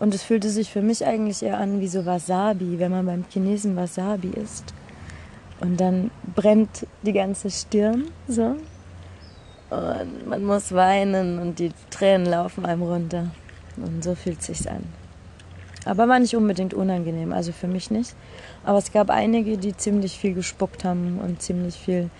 Und 0.00 0.14
es 0.14 0.22
fühlte 0.22 0.48
sich 0.48 0.70
für 0.70 0.82
mich 0.82 1.04
eigentlich 1.04 1.42
eher 1.42 1.58
an 1.58 1.80
wie 1.80 1.88
so 1.88 2.06
Wasabi, 2.06 2.78
wenn 2.78 2.92
man 2.92 3.06
beim 3.06 3.24
Chinesen 3.28 3.76
Wasabi 3.76 4.28
isst. 4.28 4.72
Und 5.60 5.80
dann 5.80 6.10
brennt 6.36 6.86
die 7.02 7.12
ganze 7.12 7.50
Stirn 7.50 8.04
so. 8.28 8.56
Und 9.70 10.28
man 10.28 10.44
muss 10.44 10.72
weinen 10.72 11.40
und 11.40 11.58
die 11.58 11.72
Tränen 11.90 12.26
laufen 12.26 12.64
einem 12.64 12.82
runter. 12.82 13.30
Und 13.82 14.04
so 14.04 14.14
fühlt 14.14 14.40
es 14.40 14.46
sich 14.46 14.70
an. 14.70 14.84
Aber 15.84 16.08
war 16.08 16.18
nicht 16.18 16.36
unbedingt 16.36 16.74
unangenehm, 16.74 17.32
also 17.32 17.52
für 17.52 17.68
mich 17.68 17.90
nicht. 17.90 18.14
Aber 18.64 18.78
es 18.78 18.92
gab 18.92 19.10
einige, 19.10 19.56
die 19.56 19.76
ziemlich 19.76 20.18
viel 20.18 20.34
gespuckt 20.34 20.84
haben 20.84 21.18
und 21.18 21.40
ziemlich 21.40 21.76
viel 21.76 22.10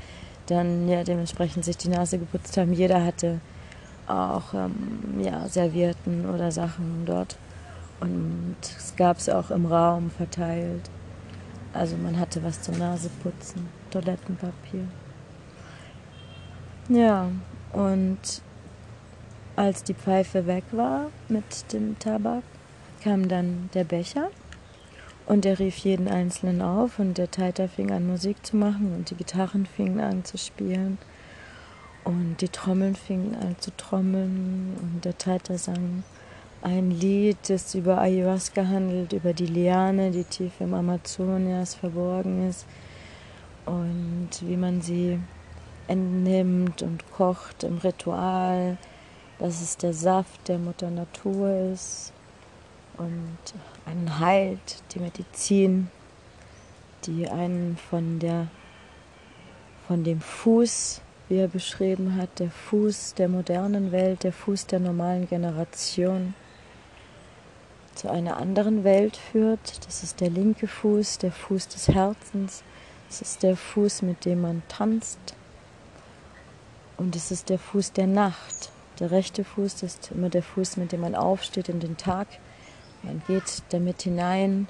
dann 0.47 0.89
ja 0.89 1.05
dementsprechend 1.05 1.65
sich 1.65 1.77
die 1.77 1.89
Nase 1.89 2.19
geputzt 2.19 2.57
haben. 2.57 2.73
Jeder 2.73 3.05
hatte 3.05 3.41
auch 4.07 4.55
ähm, 4.55 5.21
ja, 5.21 5.47
Servietten 5.49 6.29
oder 6.31 6.51
Sachen 6.51 7.05
dort. 7.05 7.37
Und 8.01 8.57
es 8.63 8.95
gab 8.97 9.19
es 9.19 9.29
auch 9.29 9.51
im 9.51 9.67
Raum 9.67 10.11
verteilt. 10.11 10.89
Also 11.73 11.97
man 11.97 12.19
hatte 12.19 12.43
was 12.43 12.63
zum 12.63 12.79
Naseputzen, 12.79 13.69
Toilettenpapier. 13.91 14.87
Ja, 16.89 17.29
und 17.73 18.19
als 19.59 19.83
die 19.83 19.95
Pfeife 19.95 20.47
weg 20.47 20.63
war 20.71 21.11
mit 21.29 21.73
dem 21.73 21.99
Tabak, 21.99 22.45
kam 23.03 23.27
dann 23.27 23.69
der 23.75 23.83
Becher 23.83 24.31
und 25.27 25.45
er 25.45 25.59
rief 25.59 25.79
jeden 25.79 26.07
Einzelnen 26.07 26.63
auf 26.63 27.01
und 27.01 27.19
der 27.19 27.29
Taiter 27.29 27.69
fing 27.69 27.91
an 27.91 28.07
Musik 28.07 28.47
zu 28.47 28.57
machen 28.57 28.95
und 28.95 29.11
die 29.11 29.17
Gitarren 29.17 29.67
fingen 29.67 29.99
an 29.99 30.25
zu 30.25 30.39
spielen 30.39 30.97
und 32.05 32.37
die 32.41 32.49
Trommeln 32.49 32.95
fingen 32.95 33.35
an 33.35 33.57
zu 33.59 33.77
trommeln 33.77 34.77
und 34.81 35.05
der 35.05 35.19
Taiter 35.19 35.59
sang 35.59 36.05
ein 36.63 36.93
Lied, 36.93 37.39
das 37.49 37.75
über 37.75 37.99
Ayahuasca 38.01 38.65
handelt, 38.65 39.13
über 39.13 39.33
die 39.33 39.47
Liane, 39.47 40.13
die 40.13 40.23
tief 40.23 40.53
im 40.61 40.73
Amazonias 40.73 41.75
verborgen 41.75 42.49
ist 42.49 42.65
und 43.67 44.31
wie 44.41 44.57
man 44.57 44.83
sie 44.83 45.19
entnimmt 45.89 46.81
und 46.83 47.11
kocht 47.11 47.65
im 47.65 47.79
Ritual, 47.79 48.79
dass 49.39 49.61
es 49.61 49.77
der 49.77 49.93
Saft 49.93 50.49
der 50.49 50.59
Mutter 50.59 50.91
Natur 50.91 51.73
ist 51.73 52.13
und 52.97 53.39
einen 53.87 54.19
heilt, 54.19 54.83
die 54.93 54.99
Medizin, 54.99 55.91
die 57.05 57.29
einen 57.29 57.77
von 57.77 58.19
der 58.19 58.49
von 59.87 60.05
dem 60.05 60.21
Fuß, 60.21 61.01
wie 61.29 61.39
er 61.39 61.49
beschrieben 61.49 62.17
hat, 62.17 62.41
der 62.41 62.51
Fuß 62.51 63.15
der 63.15 63.29
modernen 63.29 63.91
Welt, 63.91 64.23
der 64.23 64.35
Fuß 64.35 64.67
der 64.67 64.81
normalen 64.81 65.27
Generation 65.27 66.35
zu 67.95 68.11
einer 68.11 68.37
anderen 68.37 68.85
Welt 68.85 69.17
führt. 69.17 69.87
Das 69.87 70.03
ist 70.03 70.21
der 70.21 70.29
linke 70.29 70.69
Fuß, 70.69 71.19
der 71.19 71.33
Fuß 71.33 71.69
des 71.69 71.89
Herzens. 71.89 72.63
Das 73.09 73.23
ist 73.23 73.43
der 73.43 73.57
Fuß, 73.57 74.03
mit 74.03 74.27
dem 74.27 74.43
man 74.43 74.63
tanzt. 74.69 75.19
Und 76.99 77.17
es 77.17 77.31
ist 77.31 77.49
der 77.49 77.59
Fuß 77.59 77.93
der 77.93 78.07
Nacht. 78.07 78.71
Der 79.01 79.11
rechte 79.11 79.45
Fuß 79.45 79.83
ist 79.83 80.11
immer 80.13 80.29
der 80.29 80.43
Fuß, 80.43 80.77
mit 80.77 80.93
dem 80.93 81.01
man 81.01 81.15
aufsteht 81.15 81.69
in 81.69 81.81
den 81.81 81.97
Tag 81.97 82.27
man 83.03 83.23
geht 83.27 83.63
damit 83.71 84.03
hinein 84.03 84.69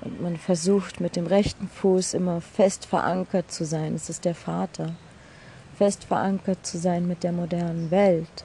und 0.00 0.20
man 0.20 0.36
versucht 0.36 1.00
mit 1.00 1.16
dem 1.16 1.26
rechten 1.26 1.68
Fuß 1.68 2.14
immer 2.14 2.40
fest 2.40 2.86
verankert 2.86 3.50
zu 3.50 3.64
sein. 3.64 3.94
Es 3.94 4.08
ist 4.08 4.24
der 4.24 4.34
Vater. 4.34 4.94
Fest 5.76 6.04
verankert 6.04 6.64
zu 6.64 6.78
sein 6.78 7.08
mit 7.08 7.24
der 7.24 7.32
modernen 7.32 7.90
Welt. 7.90 8.44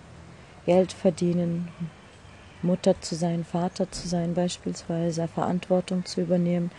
Geld 0.66 0.94
verdienen, 0.94 1.68
Mutter 2.62 3.00
zu 3.02 3.16
sein, 3.16 3.46
Vater 3.46 3.92
zu 3.92 4.08
sein 4.08 4.34
beispielsweise, 4.34 5.28
Verantwortung 5.28 6.06
zu 6.06 6.22
übernehmen. 6.22 6.72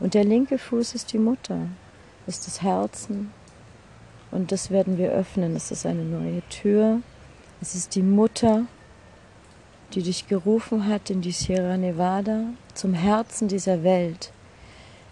Und 0.00 0.14
der 0.14 0.24
linke 0.24 0.58
Fuß 0.58 0.94
ist 0.94 1.12
die 1.12 1.18
Mutter, 1.18 1.68
ist 2.26 2.46
das 2.46 2.62
Herzen. 2.62 3.32
Und 4.30 4.50
das 4.50 4.70
werden 4.70 4.98
wir 4.98 5.10
öffnen. 5.10 5.56
Es 5.56 5.70
ist 5.70 5.86
eine 5.86 6.04
neue 6.04 6.42
Tür. 6.48 7.00
Es 7.60 7.74
ist 7.74 7.94
die 7.94 8.02
Mutter 8.02 8.66
die 9.94 10.02
dich 10.02 10.28
gerufen 10.28 10.86
hat 10.86 11.10
in 11.10 11.22
die 11.22 11.32
Sierra 11.32 11.76
Nevada, 11.76 12.44
zum 12.74 12.92
Herzen 12.94 13.48
dieser 13.48 13.82
Welt. 13.82 14.32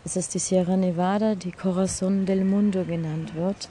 Es 0.04 0.16
ist 0.16 0.34
die 0.34 0.38
Sierra 0.38 0.76
Nevada, 0.76 1.34
die 1.34 1.52
Corazon 1.52 2.26
del 2.26 2.44
Mundo 2.44 2.84
genannt 2.84 3.34
wird, 3.34 3.68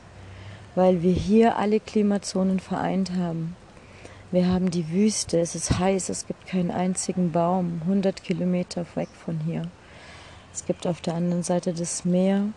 weil 0.74 1.02
wir 1.04 1.14
hier 1.14 1.58
alle 1.58 1.80
Klimazonen 1.80 2.60
vereint 2.60 3.12
haben. 3.12 3.56
Wir 4.32 4.48
haben 4.48 4.72
die 4.72 4.90
Wüste, 4.90 5.40
es 5.40 5.56
ist 5.56 5.78
heiß, 5.78 6.10
es 6.10 6.26
gibt 6.26 6.48
keinen 6.48 6.72
einzigen 6.72 7.32
Baum, 7.32 7.82
100 7.84 8.24
Kilometer 8.24 8.86
weg 8.96 9.10
von 9.14 9.40
hier. 9.46 9.62
Es 10.54 10.66
gibt 10.66 10.88
auf 10.88 11.02
der 11.02 11.14
anderen 11.14 11.44
Seite 11.44 11.74
das 11.74 12.04
Meer. 12.04 12.48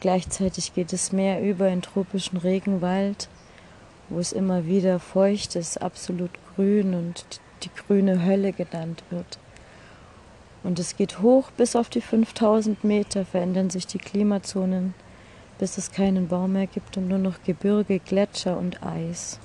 Gleichzeitig 0.00 0.74
geht 0.74 0.92
das 0.92 1.12
Meer 1.12 1.42
über 1.42 1.68
in 1.68 1.82
tropischen 1.82 2.38
Regenwald, 2.38 3.28
wo 4.08 4.18
es 4.18 4.32
immer 4.32 4.66
wieder 4.66 4.98
feucht 4.98 5.56
ist, 5.56 5.82
absolut 5.82 6.30
grün 6.54 6.94
und 6.94 7.24
die 7.62 7.70
grüne 7.74 8.24
Hölle 8.24 8.52
genannt 8.52 9.02
wird. 9.10 9.38
Und 10.62 10.78
es 10.78 10.96
geht 10.96 11.20
hoch 11.20 11.50
bis 11.52 11.76
auf 11.76 11.88
die 11.88 12.00
5000 12.00 12.84
Meter, 12.84 13.24
verändern 13.24 13.70
sich 13.70 13.86
die 13.86 13.98
Klimazonen, 13.98 14.94
bis 15.58 15.78
es 15.78 15.92
keinen 15.92 16.28
Baum 16.28 16.52
mehr 16.52 16.66
gibt 16.66 16.96
und 16.96 17.08
nur 17.08 17.18
noch 17.18 17.42
Gebirge, 17.44 17.98
Gletscher 17.98 18.58
und 18.58 18.82
Eis. 18.82 19.38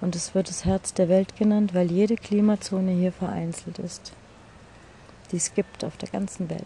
Und 0.00 0.16
es 0.16 0.34
wird 0.34 0.48
das 0.48 0.64
Herz 0.64 0.94
der 0.94 1.08
Welt 1.08 1.36
genannt, 1.36 1.74
weil 1.74 1.90
jede 1.90 2.16
Klimazone 2.16 2.90
hier 2.92 3.12
vereinzelt 3.12 3.78
ist, 3.78 4.12
die 5.30 5.36
es 5.36 5.54
gibt 5.54 5.84
auf 5.84 5.96
der 5.96 6.08
ganzen 6.08 6.50
Welt. 6.50 6.64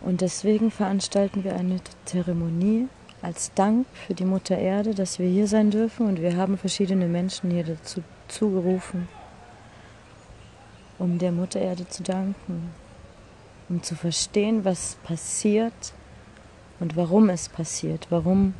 Und 0.00 0.20
deswegen 0.20 0.70
veranstalten 0.70 1.44
wir 1.44 1.56
eine 1.56 1.80
Zeremonie 2.04 2.88
als 3.24 3.52
Dank 3.54 3.86
für 4.06 4.14
die 4.14 4.26
Mutter 4.26 4.58
Erde, 4.58 4.94
dass 4.94 5.18
wir 5.18 5.28
hier 5.28 5.48
sein 5.48 5.70
dürfen 5.70 6.06
und 6.06 6.20
wir 6.20 6.36
haben 6.36 6.58
verschiedene 6.58 7.06
Menschen 7.06 7.50
hier 7.50 7.64
dazu 7.64 8.02
zugerufen, 8.28 9.08
um 10.98 11.18
der 11.18 11.32
Mutter 11.32 11.60
Erde 11.60 11.88
zu 11.88 12.02
danken, 12.02 12.70
um 13.68 13.82
zu 13.82 13.94
verstehen, 13.94 14.64
was 14.64 14.96
passiert 15.04 15.94
und 16.80 16.96
warum 16.96 17.30
es 17.30 17.48
passiert, 17.48 18.06
warum 18.10 18.54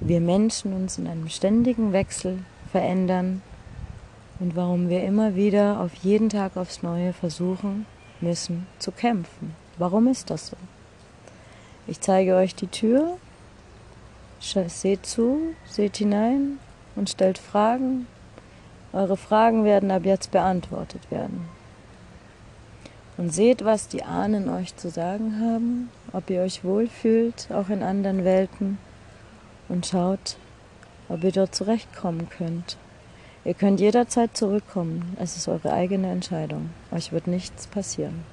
wir 0.00 0.20
Menschen 0.20 0.74
uns 0.74 0.98
in 0.98 1.06
einem 1.06 1.28
ständigen 1.28 1.92
Wechsel 1.92 2.38
verändern 2.70 3.42
und 4.40 4.56
warum 4.56 4.88
wir 4.90 5.04
immer 5.04 5.36
wieder 5.36 5.80
auf 5.80 5.94
jeden 6.02 6.28
Tag 6.28 6.56
aufs 6.56 6.82
Neue 6.82 7.12
versuchen 7.12 7.86
müssen 8.20 8.66
zu 8.78 8.92
kämpfen. 8.92 9.54
Warum 9.78 10.06
ist 10.06 10.28
das 10.28 10.48
so? 10.48 10.56
Ich 11.86 12.00
zeige 12.00 12.36
euch 12.36 12.54
die 12.54 12.68
Tür 12.68 13.16
Seht 14.40 15.04
zu, 15.04 15.54
seht 15.66 15.98
hinein 15.98 16.58
und 16.96 17.10
stellt 17.10 17.38
Fragen. 17.38 18.06
Eure 18.92 19.16
Fragen 19.16 19.64
werden 19.64 19.90
ab 19.90 20.04
jetzt 20.04 20.30
beantwortet 20.30 21.10
werden. 21.10 21.48
Und 23.18 23.34
seht, 23.34 23.64
was 23.64 23.86
die 23.88 24.02
Ahnen 24.02 24.48
euch 24.48 24.74
zu 24.76 24.88
sagen 24.88 25.38
haben, 25.40 25.90
ob 26.12 26.30
ihr 26.30 26.40
euch 26.40 26.64
wohlfühlt, 26.64 27.48
auch 27.52 27.68
in 27.68 27.82
anderen 27.82 28.24
Welten. 28.24 28.78
Und 29.68 29.86
schaut, 29.86 30.36
ob 31.10 31.22
ihr 31.22 31.32
dort 31.32 31.54
zurechtkommen 31.54 32.28
könnt. 32.30 32.78
Ihr 33.44 33.54
könnt 33.54 33.78
jederzeit 33.78 34.36
zurückkommen. 34.36 35.16
Es 35.20 35.36
ist 35.36 35.48
eure 35.48 35.72
eigene 35.72 36.10
Entscheidung. 36.10 36.70
Euch 36.90 37.12
wird 37.12 37.26
nichts 37.26 37.66
passieren. 37.66 38.24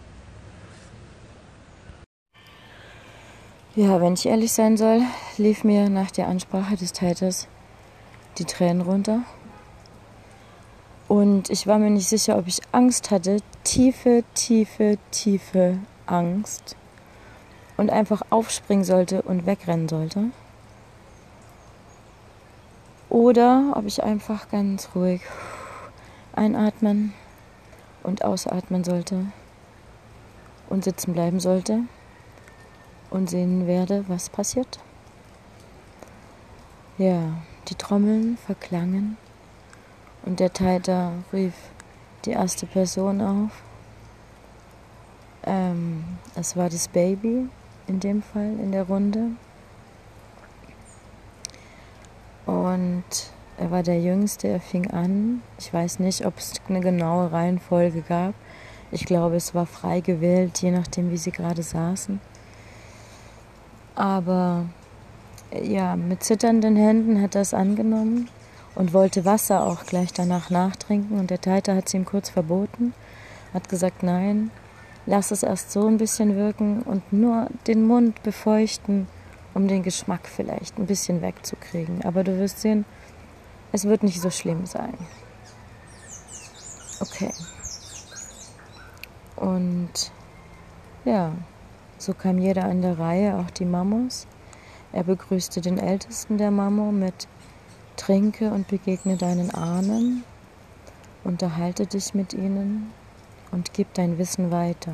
Ja, 3.77 4.01
wenn 4.01 4.15
ich 4.15 4.25
ehrlich 4.25 4.53
sein 4.53 4.75
soll, 4.75 5.03
lief 5.37 5.63
mir 5.63 5.87
nach 5.87 6.09
der 6.09 6.27
Ansprache 6.27 6.75
des 6.75 6.93
Täters 6.93 7.47
die 8.39 8.45
Tränen 8.45 8.81
runter. 8.81 9.19
Und 11.07 11.51
ich 11.51 11.67
war 11.67 11.77
mir 11.77 11.91
nicht 11.91 12.09
sicher, 12.09 12.39
ob 12.39 12.47
ich 12.47 12.59
Angst 12.71 13.11
hatte, 13.11 13.37
tiefe, 13.63 14.23
tiefe, 14.33 14.97
tiefe 15.11 15.77
Angst. 16.07 16.75
Und 17.77 17.91
einfach 17.91 18.23
aufspringen 18.31 18.83
sollte 18.83 19.21
und 19.21 19.45
wegrennen 19.45 19.87
sollte. 19.87 20.31
Oder 23.09 23.73
ob 23.75 23.85
ich 23.85 24.03
einfach 24.03 24.49
ganz 24.49 24.89
ruhig 24.95 25.21
einatmen 26.33 27.13
und 28.01 28.23
ausatmen 28.23 28.83
sollte 28.83 29.27
und 30.67 30.83
sitzen 30.83 31.13
bleiben 31.13 31.39
sollte 31.39 31.83
und 33.09 33.29
sehen 33.29 33.67
werde, 33.67 34.05
was 34.07 34.29
passiert. 34.29 34.79
Ja, 36.97 37.33
die 37.67 37.75
Trommeln 37.75 38.37
verklangen 38.37 39.17
und 40.25 40.39
der 40.39 40.51
Taiter 40.51 41.13
rief 41.31 41.53
die 42.25 42.31
erste 42.31 42.65
Person 42.65 43.21
auf. 43.21 43.51
Ähm, 45.43 46.03
es 46.35 46.57
war 46.57 46.69
das 46.69 46.87
Baby 46.87 47.47
in 47.87 47.99
dem 47.99 48.21
Fall 48.21 48.59
in 48.59 48.71
der 48.71 48.83
Runde. 48.83 49.31
Und 52.45 53.03
er 53.57 53.71
war 53.71 53.83
der 53.83 54.01
Jüngste, 54.01 54.47
er 54.47 54.59
fing 54.59 54.91
an. 54.91 55.41
Ich 55.57 55.73
weiß 55.73 55.99
nicht, 55.99 56.25
ob 56.25 56.37
es 56.37 56.53
eine 56.67 56.81
genaue 56.81 57.31
Reihenfolge 57.31 58.01
gab. 58.01 58.33
Ich 58.91 59.05
glaube, 59.05 59.35
es 59.35 59.55
war 59.55 59.65
frei 59.65 59.99
gewählt, 59.99 60.61
je 60.61 60.71
nachdem, 60.71 61.11
wie 61.11 61.17
sie 61.17 61.31
gerade 61.31 61.63
saßen. 61.63 62.19
Aber 63.97 64.65
ja, 65.59 65.95
mit 65.95 66.23
zitternden 66.23 66.75
Händen 66.75 67.19
hat 67.19 67.33
er 67.33 67.41
es 67.41 67.55
angenommen 67.55 68.29
und 68.75 68.93
wollte 68.93 69.25
Wasser 69.25 69.65
auch 69.65 69.87
gleich 69.87 70.13
danach 70.13 70.51
nachtrinken. 70.51 71.19
Und 71.19 71.31
der 71.31 71.41
Teiter 71.41 71.75
hat 71.75 71.87
es 71.87 71.95
ihm 71.95 72.05
kurz 72.05 72.29
verboten, 72.29 72.93
hat 73.55 73.69
gesagt, 73.69 74.03
nein, 74.03 74.51
lass 75.07 75.31
es 75.31 75.41
erst 75.41 75.71
so 75.71 75.87
ein 75.87 75.97
bisschen 75.97 76.35
wirken 76.35 76.83
und 76.83 77.11
nur 77.11 77.47
den 77.65 77.87
Mund 77.87 78.21
befeuchten, 78.21 79.07
um 79.55 79.67
den 79.67 79.81
Geschmack 79.81 80.27
vielleicht 80.27 80.77
ein 80.77 80.85
bisschen 80.85 81.23
wegzukriegen. 81.23 82.05
Aber 82.05 82.23
du 82.23 82.37
wirst 82.37 82.59
sehen, 82.59 82.85
es 83.71 83.85
wird 83.85 84.03
nicht 84.03 84.21
so 84.21 84.29
schlimm 84.29 84.67
sein. 84.67 84.93
Okay. 86.99 87.31
Und 89.37 90.11
ja, 91.03 91.31
so 91.97 92.13
kam 92.13 92.37
jeder 92.37 92.65
an 92.65 92.81
der 92.81 92.99
Reihe, 92.99 93.37
auch 93.37 93.49
die 93.51 93.65
Mamos. 93.65 94.27
Er 94.93 95.03
begrüßte 95.03 95.61
den 95.61 95.77
Ältesten 95.77 96.37
der 96.37 96.51
Mamo 96.51 96.91
mit 96.91 97.27
Trinke 97.97 98.51
und 98.51 98.67
begegne 98.67 99.17
deinen 99.17 99.51
Ahnen, 99.51 100.23
unterhalte 101.23 101.87
dich 101.87 102.13
mit 102.13 102.33
ihnen 102.33 102.91
und 103.51 103.73
gib 103.73 103.93
dein 103.95 104.17
Wissen 104.17 104.51
weiter. 104.51 104.93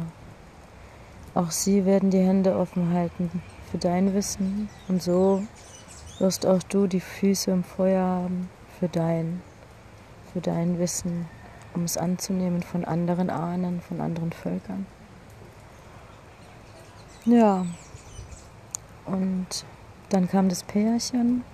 Auch 1.35 1.51
sie 1.51 1.85
werden 1.85 2.09
die 2.09 2.19
Hände 2.19 2.57
offen 2.57 2.93
halten 2.93 3.29
für 3.69 3.77
dein 3.77 4.13
Wissen 4.13 4.69
und 4.87 5.01
so 5.01 5.43
wirst 6.19 6.45
auch 6.45 6.63
du 6.63 6.87
die 6.87 6.99
Füße 6.99 7.51
im 7.51 7.63
Feuer 7.63 8.05
haben 8.05 8.49
für 8.79 8.87
dein, 8.87 9.41
für 10.31 10.41
dein 10.41 10.79
Wissen, 10.79 11.27
um 11.73 11.83
es 11.83 11.97
anzunehmen 11.97 12.61
von 12.61 12.85
anderen 12.85 13.29
Ahnen, 13.29 13.81
von 13.81 13.99
anderen 13.99 14.31
Völkern. 14.31 14.85
Ja, 17.25 17.65
und 19.05 19.47
dann 20.09 20.27
kam 20.27 20.49
das 20.49 20.63
Pärchen, 20.63 21.45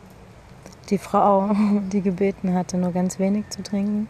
die 0.90 0.98
Frau, 0.98 1.52
die 1.94 2.02
gebeten 2.02 2.56
hatte, 2.56 2.78
nur 2.78 2.92
ganz 2.92 3.20
wenig 3.20 3.48
zu 3.50 3.62
trinken. 3.62 4.10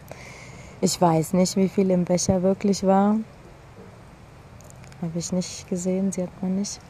Ich 0.80 0.98
weiß 0.98 1.34
nicht, 1.34 1.56
wie 1.56 1.68
viel 1.68 1.90
im 1.90 2.06
Becher 2.06 2.42
wirklich 2.42 2.86
war. 2.86 3.16
Habe 5.02 5.18
ich 5.18 5.32
nicht 5.32 5.68
gesehen, 5.68 6.12
sie 6.12 6.22
hat 6.22 6.42
man 6.42 6.56
nicht. 6.56 6.80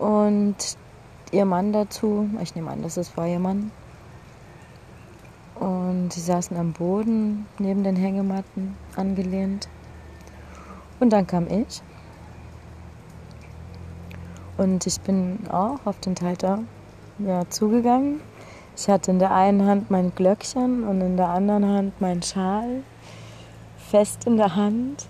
Und 0.00 0.56
ihr 1.30 1.44
Mann 1.44 1.72
dazu, 1.72 2.28
ich 2.42 2.56
nehme 2.56 2.72
an, 2.72 2.82
das 2.82 2.96
ist 2.96 3.16
war 3.16 3.28
ihr 3.28 3.38
Mann. 3.38 3.70
Und 5.54 6.12
sie 6.12 6.20
saßen 6.20 6.56
am 6.56 6.72
Boden 6.72 7.46
neben 7.60 7.84
den 7.84 7.94
Hängematten 7.94 8.76
angelehnt. 8.96 9.68
Und 10.98 11.10
dann 11.10 11.28
kam 11.28 11.46
ich. 11.46 11.82
Und 14.56 14.86
ich 14.86 15.00
bin 15.00 15.48
auch 15.50 15.80
auf 15.84 15.98
den 16.00 16.14
Teiter 16.14 16.60
ja, 17.18 17.48
zugegangen. 17.48 18.20
Ich 18.76 18.88
hatte 18.88 19.10
in 19.10 19.18
der 19.18 19.32
einen 19.32 19.66
Hand 19.66 19.90
mein 19.90 20.14
Glöckchen 20.14 20.84
und 20.84 21.00
in 21.00 21.16
der 21.16 21.28
anderen 21.28 21.66
Hand 21.66 22.00
mein 22.00 22.22
Schal. 22.22 22.82
Fest 23.90 24.26
in 24.26 24.36
der 24.36 24.56
Hand, 24.56 25.06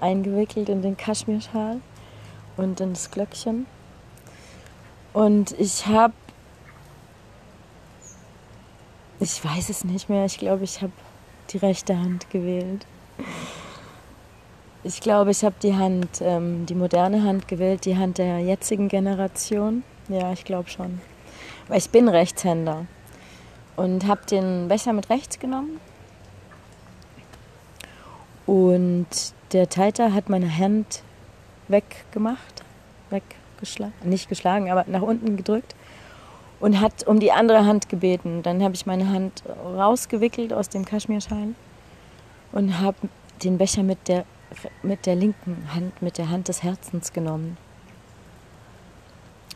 eingewickelt 0.00 0.68
in 0.68 0.82
den 0.82 0.96
Kaschmirschal 0.96 1.80
und 2.56 2.80
in 2.80 2.92
das 2.92 3.10
Glöckchen. 3.10 3.66
Und 5.12 5.52
ich 5.58 5.86
habe, 5.86 6.14
ich 9.18 9.44
weiß 9.44 9.68
es 9.70 9.84
nicht 9.84 10.08
mehr, 10.08 10.26
ich 10.26 10.38
glaube, 10.38 10.64
ich 10.64 10.80
habe 10.82 10.92
die 11.50 11.56
rechte 11.56 11.98
Hand 11.98 12.30
gewählt. 12.30 12.86
Ich 14.84 15.00
glaube, 15.00 15.32
ich 15.32 15.44
habe 15.44 15.56
die 15.60 15.74
Hand, 15.74 16.20
ähm, 16.20 16.64
die 16.66 16.76
moderne 16.76 17.24
Hand 17.24 17.48
gewählt, 17.48 17.84
die 17.84 17.96
Hand 17.96 18.18
der 18.18 18.38
jetzigen 18.38 18.88
Generation. 18.88 19.82
Ja, 20.08 20.32
ich 20.32 20.44
glaube 20.44 20.70
schon. 20.70 21.00
Weil 21.66 21.78
ich 21.78 21.90
bin 21.90 22.08
Rechtshänder 22.08 22.86
und 23.76 24.06
habe 24.06 24.20
den 24.30 24.68
Becher 24.68 24.92
mit 24.92 25.10
rechts 25.10 25.40
genommen. 25.40 25.80
Und 28.46 29.08
der 29.52 29.68
Teiter 29.68 30.14
hat 30.14 30.28
meine 30.28 30.56
Hand 30.56 31.02
weggemacht, 31.66 32.62
weggeschlagen, 33.10 33.92
nicht 34.04 34.28
geschlagen, 34.28 34.70
aber 34.70 34.84
nach 34.86 35.02
unten 35.02 35.36
gedrückt 35.36 35.74
und 36.60 36.80
hat 36.80 37.06
um 37.06 37.18
die 37.18 37.32
andere 37.32 37.66
Hand 37.66 37.88
gebeten. 37.88 38.42
Dann 38.42 38.62
habe 38.62 38.74
ich 38.74 38.86
meine 38.86 39.08
Hand 39.10 39.42
rausgewickelt 39.64 40.52
aus 40.52 40.68
dem 40.68 40.84
Kaschmirschein 40.84 41.56
und 42.52 42.80
habe 42.80 42.96
den 43.42 43.58
Becher 43.58 43.82
mit 43.82 44.08
der 44.08 44.24
mit 44.82 45.06
der 45.06 45.14
linken 45.14 45.74
Hand, 45.74 46.00
mit 46.02 46.18
der 46.18 46.30
Hand 46.30 46.48
des 46.48 46.62
Herzens 46.62 47.12
genommen. 47.12 47.56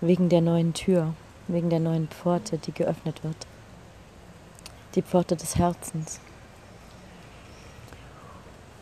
Wegen 0.01 0.29
der 0.29 0.41
neuen 0.41 0.75
Tür, 0.75 1.15
wegen 1.49 1.71
der 1.71 1.81
neuen 1.81 2.09
Pforte, 2.09 2.59
die 2.59 2.73
geöffnet 2.73 3.23
wird. 3.23 3.47
Die 4.95 5.03
Pforte 5.03 5.37
des 5.37 5.57
Herzens. 5.57 6.21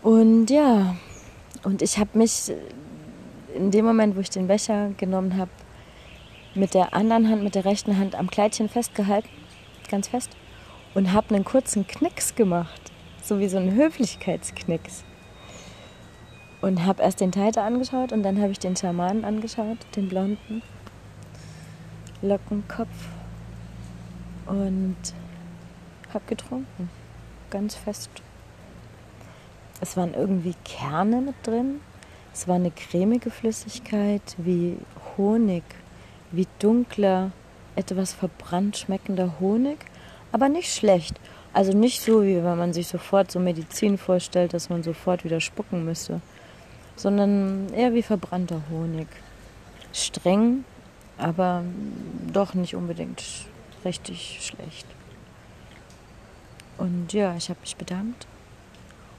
Und 0.03 0.49
ja, 0.49 0.97
und 1.63 1.83
ich 1.83 1.99
habe 1.99 2.17
mich 2.17 2.53
in 3.55 3.71
dem 3.71 3.85
Moment, 3.85 4.17
wo 4.17 4.21
ich 4.21 4.31
den 4.31 4.47
Becher 4.47 4.91
genommen 4.97 5.37
habe, 5.37 5.51
mit 6.55 6.75
der 6.75 6.95
anderen 6.95 7.29
Hand, 7.29 7.43
mit 7.43 7.55
der 7.55 7.65
rechten 7.65 7.99
Hand 7.99 8.15
am 8.15 8.31
Kleidchen 8.31 8.69
festgehalten, 8.69 9.29
ganz 9.89 10.09
fest, 10.09 10.31
und 10.95 11.13
habe 11.13 11.35
einen 11.35 11.45
kurzen 11.45 11.87
Knicks 11.87 12.35
gemacht, 12.35 12.81
so 13.23 13.39
wie 13.39 13.49
so 13.49 13.59
ein 13.59 13.75
Höflichkeitsknicks 13.75 15.05
und 16.61 16.85
habe 16.85 17.03
erst 17.03 17.21
den 17.21 17.33
Teiter 17.33 17.63
angeschaut 17.63 18.13
und 18.13 18.23
dann 18.23 18.41
habe 18.41 18.53
ich 18.53 18.59
den 18.59 18.77
Schamanen 18.77 19.25
angeschaut, 19.25 19.79
den 19.97 20.09
blonden 20.09 20.63
Lockenkopf 22.23 23.09
und 24.47 24.97
habe 26.13 26.25
getrunken, 26.27 26.91
ganz 27.51 27.75
fest. 27.75 28.11
Es 29.81 29.97
waren 29.97 30.13
irgendwie 30.13 30.55
Kerne 30.65 31.23
mit 31.23 31.35
drin. 31.43 31.81
Es 32.35 32.47
war 32.47 32.57
eine 32.57 32.71
cremige 32.71 33.31
Flüssigkeit 33.31 34.23
wie 34.37 34.77
Honig, 35.17 35.65
wie 36.31 36.47
dunkler, 36.59 37.33
etwas 37.77 38.13
verbrannt 38.13 38.77
schmeckender 38.77 39.41
Honig, 39.41 39.79
aber 40.33 40.49
nicht 40.49 40.73
schlecht. 40.75 41.19
Also 41.53 41.73
nicht 41.73 42.03
so, 42.03 42.23
wie 42.23 42.37
wenn 42.37 42.59
man 42.59 42.73
sich 42.73 42.87
sofort 42.87 43.31
so 43.31 43.41
Medizin 43.41 43.97
vorstellt, 43.97 44.53
dass 44.53 44.69
man 44.69 44.83
sofort 44.83 45.25
wieder 45.25 45.41
spucken 45.41 45.85
müsste 45.85 46.21
sondern 47.01 47.73
eher 47.73 47.95
wie 47.95 48.03
verbrannter 48.03 48.61
Honig. 48.69 49.09
Streng, 49.95 50.65
aber 51.17 51.65
doch 52.31 52.53
nicht 52.53 52.77
unbedingt 52.77 53.23
richtig 53.87 54.41
schlecht. 54.43 54.87
Und 56.77 57.13
ja, 57.15 57.35
ich 57.37 57.49
habe 57.49 57.61
mich 57.61 57.77
bedankt 57.77 58.27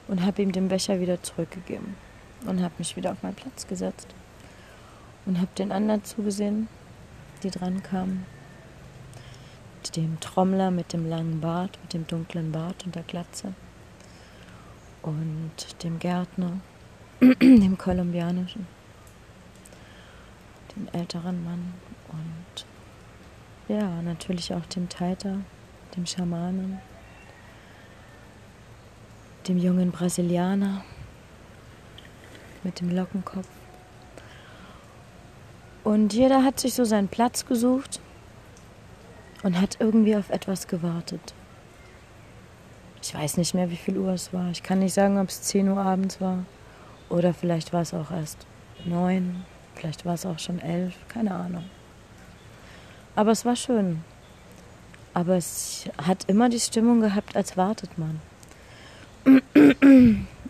und 0.06 0.24
habe 0.24 0.42
ihm 0.42 0.52
den 0.52 0.68
Becher 0.68 1.00
wieder 1.00 1.22
zurückgegeben 1.24 1.96
und 2.46 2.62
habe 2.62 2.74
mich 2.78 2.96
wieder 2.96 3.10
auf 3.10 3.22
meinen 3.24 3.34
Platz 3.34 3.66
gesetzt 3.66 4.06
und 5.26 5.38
habe 5.38 5.50
den 5.58 5.72
anderen 5.72 6.04
zugesehen, 6.04 6.68
die 7.42 7.50
dran 7.50 7.82
kamen. 7.82 8.26
Dem 9.96 10.20
Trommler 10.20 10.70
mit 10.70 10.92
dem 10.92 11.08
langen 11.08 11.40
Bart, 11.40 11.76
mit 11.82 11.94
dem 11.94 12.06
dunklen 12.06 12.52
Bart 12.52 12.86
und 12.86 12.94
der 12.94 13.02
Glatze 13.02 13.52
und 15.02 15.82
dem 15.82 15.98
Gärtner 15.98 16.60
dem 17.22 17.78
kolumbianischen, 17.78 18.66
dem 20.74 20.88
älteren 20.92 21.44
Mann 21.44 21.72
und 22.08 22.66
ja, 23.68 24.02
natürlich 24.02 24.52
auch 24.52 24.66
dem 24.66 24.88
Taita, 24.88 25.36
dem 25.96 26.04
Schamanen, 26.04 26.80
dem 29.46 29.56
jungen 29.56 29.92
Brasilianer 29.92 30.82
mit 32.64 32.80
dem 32.80 32.90
Lockenkopf. 32.90 33.48
Und 35.84 36.12
jeder 36.14 36.42
hat 36.42 36.58
sich 36.58 36.74
so 36.74 36.84
seinen 36.84 37.06
Platz 37.06 37.46
gesucht 37.46 38.00
und 39.44 39.60
hat 39.60 39.76
irgendwie 39.78 40.16
auf 40.16 40.28
etwas 40.30 40.66
gewartet. 40.66 41.34
Ich 43.00 43.14
weiß 43.14 43.36
nicht 43.36 43.54
mehr, 43.54 43.70
wie 43.70 43.76
viel 43.76 43.96
Uhr 43.96 44.10
es 44.10 44.32
war. 44.32 44.50
Ich 44.50 44.64
kann 44.64 44.80
nicht 44.80 44.94
sagen, 44.94 45.20
ob 45.20 45.28
es 45.28 45.42
10 45.42 45.68
Uhr 45.68 45.78
abends 45.78 46.20
war 46.20 46.44
oder 47.12 47.34
vielleicht 47.34 47.72
war 47.72 47.82
es 47.82 47.92
auch 47.92 48.10
erst 48.10 48.46
neun, 48.84 49.44
vielleicht 49.74 50.04
war 50.06 50.14
es 50.14 50.24
auch 50.24 50.38
schon 50.38 50.58
elf, 50.60 50.94
keine 51.08 51.34
Ahnung. 51.34 51.64
Aber 53.14 53.30
es 53.30 53.44
war 53.44 53.54
schön. 53.54 54.02
Aber 55.12 55.36
es 55.36 55.84
hat 56.02 56.24
immer 56.28 56.48
die 56.48 56.58
Stimmung 56.58 57.00
gehabt, 57.00 57.36
als 57.36 57.58
wartet 57.58 57.90
man. 57.98 58.20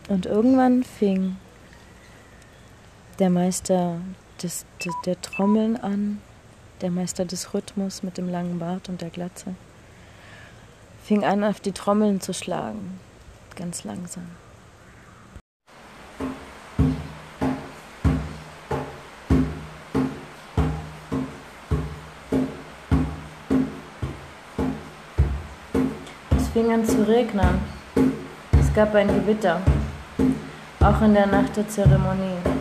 Und 0.08 0.26
irgendwann 0.26 0.84
fing 0.84 1.36
der 3.18 3.30
Meister 3.30 4.00
des, 4.40 4.64
des, 4.84 4.94
der 5.04 5.20
Trommeln 5.20 5.76
an, 5.76 6.20
der 6.80 6.92
Meister 6.92 7.24
des 7.24 7.54
Rhythmus 7.54 8.04
mit 8.04 8.18
dem 8.18 8.28
langen 8.28 8.60
Bart 8.60 8.88
und 8.88 9.00
der 9.00 9.10
Glatze. 9.10 9.56
fing 11.02 11.24
an, 11.24 11.42
auf 11.42 11.58
die 11.58 11.72
Trommeln 11.72 12.20
zu 12.20 12.32
schlagen, 12.32 13.00
ganz 13.56 13.82
langsam. 13.82 14.41
Fing 26.72 26.80
an 26.80 26.84
zu 26.84 27.06
regnen. 27.06 27.60
Es 28.58 28.72
gab 28.74 28.94
ein 28.94 29.08
Gewitter, 29.08 29.60
auch 30.80 31.02
in 31.02 31.14
der 31.14 31.26
Nacht 31.26 31.56
der 31.56 31.68
Zeremonie. 31.68 32.51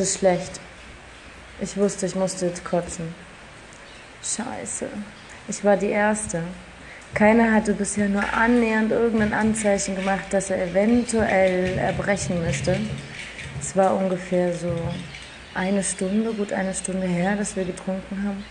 Mir 0.00 0.06
schlecht. 0.06 0.58
Ich 1.60 1.76
wusste, 1.76 2.06
ich 2.06 2.14
musste 2.14 2.46
jetzt 2.46 2.64
kotzen. 2.64 3.14
Scheiße. 4.22 4.86
Ich 5.46 5.62
war 5.62 5.76
die 5.76 5.90
Erste. 5.90 6.42
Keiner 7.12 7.52
hatte 7.52 7.74
bisher 7.74 8.08
nur 8.08 8.24
annähernd 8.32 8.92
irgendein 8.92 9.34
Anzeichen 9.34 9.96
gemacht, 9.96 10.24
dass 10.30 10.48
er 10.48 10.70
eventuell 10.70 11.76
erbrechen 11.76 12.42
müsste. 12.42 12.80
Es 13.60 13.76
war 13.76 13.94
ungefähr 13.94 14.54
so 14.54 14.72
eine 15.52 15.84
Stunde, 15.84 16.32
gut 16.32 16.54
eine 16.54 16.72
Stunde 16.72 17.06
her, 17.06 17.36
dass 17.36 17.54
wir 17.54 17.66
getrunken 17.66 18.24
haben. 18.26 18.42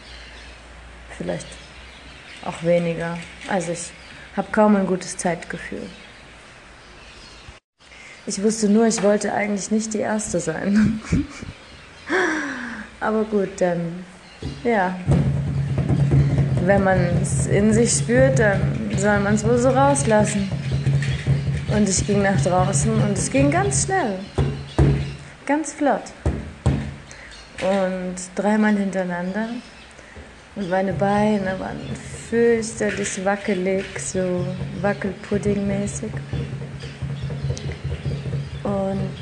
Vielleicht 1.17 1.47
auch 2.45 2.61
weniger. 2.61 3.17
Also 3.47 3.71
ich 3.71 3.89
habe 4.37 4.51
kaum 4.51 4.75
ein 4.75 4.85
gutes 4.85 5.17
Zeitgefühl. 5.17 5.89
Ich 8.29 8.43
wusste 8.43 8.69
nur, 8.69 8.85
ich 8.85 9.01
wollte 9.01 9.33
eigentlich 9.33 9.71
nicht 9.71 9.91
die 9.95 10.01
Erste 10.01 10.39
sein. 10.39 11.01
Aber 12.99 13.23
gut, 13.23 13.49
dann, 13.57 14.05
ja. 14.63 14.95
Wenn 16.63 16.83
man 16.83 16.99
es 17.23 17.47
in 17.47 17.73
sich 17.73 17.91
spürt, 17.91 18.37
dann 18.37 18.61
soll 18.95 19.19
man 19.21 19.33
es 19.33 19.43
wohl 19.43 19.57
so 19.57 19.69
rauslassen. 19.69 20.47
Und 21.75 21.89
ich 21.89 22.05
ging 22.05 22.21
nach 22.21 22.39
draußen 22.39 22.93
und 23.01 23.17
es 23.17 23.31
ging 23.31 23.49
ganz 23.49 23.85
schnell. 23.85 24.19
Ganz 25.47 25.73
flott. 25.73 26.03
Und 27.63 28.15
dreimal 28.35 28.75
hintereinander. 28.75 29.49
Und 30.55 30.69
meine 30.69 30.93
Beine 30.93 31.59
waren 31.59 31.79
fürchterlich 32.29 33.25
wackelig, 33.25 33.85
so 33.97 34.45
wackelpuddingmäßig. 34.81 36.11
Und 36.13 36.58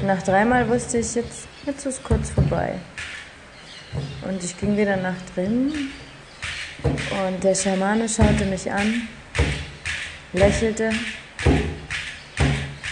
nach 0.04 0.22
dreimal 0.24 0.68
wusste 0.70 1.00
ich, 1.00 1.16
jetzt, 1.16 1.48
jetzt 1.66 1.86
ist 1.86 2.04
kurz 2.04 2.30
vorbei. 2.30 2.76
Und 4.28 4.44
ich 4.44 4.58
ging 4.60 4.78
wieder 4.78 4.98
nach 4.98 5.16
drinnen 5.34 5.92
und 6.84 7.44
der 7.44 7.56
Schamane 7.56 8.08
schaute 8.08 8.46
mich 8.46 8.72
an, 8.72 9.08
lächelte 10.34 10.92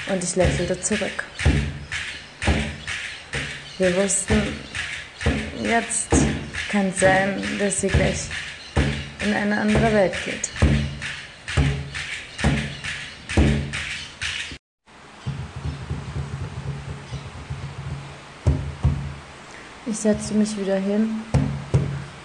und 0.07 0.23
ich 0.23 0.35
lächelte 0.35 0.79
zurück. 0.79 1.23
Wir 3.77 3.95
wussten, 3.97 4.41
jetzt 5.61 6.11
kann 6.71 6.87
es 6.87 6.99
sein, 7.01 7.43
dass 7.59 7.81
sie 7.81 7.87
gleich 7.87 8.29
in 9.25 9.33
eine 9.33 9.59
andere 9.59 9.93
Welt 9.93 10.13
geht. 10.23 10.74
Ich 19.95 20.01
setzte 20.01 20.33
mich 20.33 20.59
wieder 20.59 20.75
hin 20.75 21.21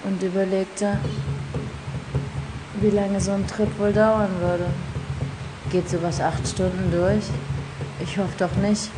und 0.03 0.21
überlegte, 0.25 0.99
wie 2.81 2.91
lange 2.91 3.21
so 3.21 3.31
ein 3.31 3.47
Trip 3.47 3.69
wohl 3.79 3.93
dauern 3.93 4.41
würde. 4.41 4.67
Geht 5.71 5.89
sowas 5.89 6.21
acht 6.21 6.49
Stunden 6.49 6.91
durch? 6.91 7.23
Ich 8.01 8.19
hoffe 8.19 8.35
doch 8.39 8.57
nicht. 8.57 8.91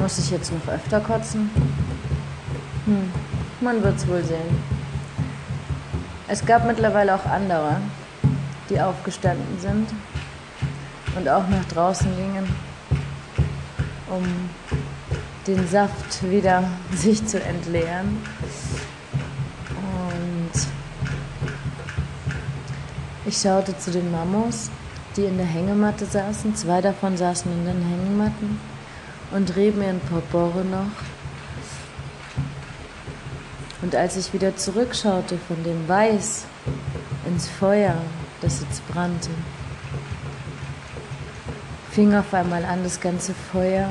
Muss 0.00 0.18
ich 0.18 0.32
jetzt 0.32 0.52
noch 0.52 0.74
öfter 0.74 0.98
kotzen? 0.98 1.48
Hm, 2.86 3.12
man 3.60 3.80
wird's 3.80 4.08
wohl 4.08 4.24
sehen. 4.24 4.58
Es 6.26 6.44
gab 6.44 6.66
mittlerweile 6.66 7.14
auch 7.14 7.26
andere, 7.26 7.76
die 8.70 8.80
aufgestanden 8.80 9.60
sind 9.60 9.88
und 11.16 11.28
auch 11.28 11.46
nach 11.48 11.64
draußen 11.66 12.08
gingen, 12.16 12.48
um 14.10 14.24
den 15.46 15.68
Saft 15.68 16.28
wieder 16.30 16.64
sich 16.94 17.26
zu 17.26 17.42
entleeren. 17.42 18.18
Und 19.70 20.66
ich 23.26 23.36
schaute 23.36 23.76
zu 23.78 23.90
den 23.90 24.10
Mamos, 24.10 24.70
die 25.16 25.24
in 25.24 25.36
der 25.36 25.46
Hängematte 25.46 26.06
saßen. 26.06 26.56
Zwei 26.56 26.80
davon 26.80 27.16
saßen 27.16 27.50
in 27.52 27.64
den 27.64 27.82
Hängematten 27.82 28.60
und 29.32 29.56
rieben 29.56 29.82
ihren 29.82 30.00
Popore 30.00 30.64
noch. 30.64 30.86
Und 33.82 33.94
als 33.94 34.16
ich 34.16 34.32
wieder 34.32 34.56
zurückschaute 34.56 35.38
von 35.46 35.62
dem 35.62 35.86
Weiß 35.86 36.46
ins 37.26 37.48
Feuer, 37.48 37.96
das 38.40 38.60
jetzt 38.62 38.86
brannte, 38.88 39.30
fing 41.90 42.14
auf 42.14 42.32
einmal 42.32 42.64
an, 42.64 42.82
das 42.82 43.00
ganze 43.00 43.34
Feuer 43.34 43.90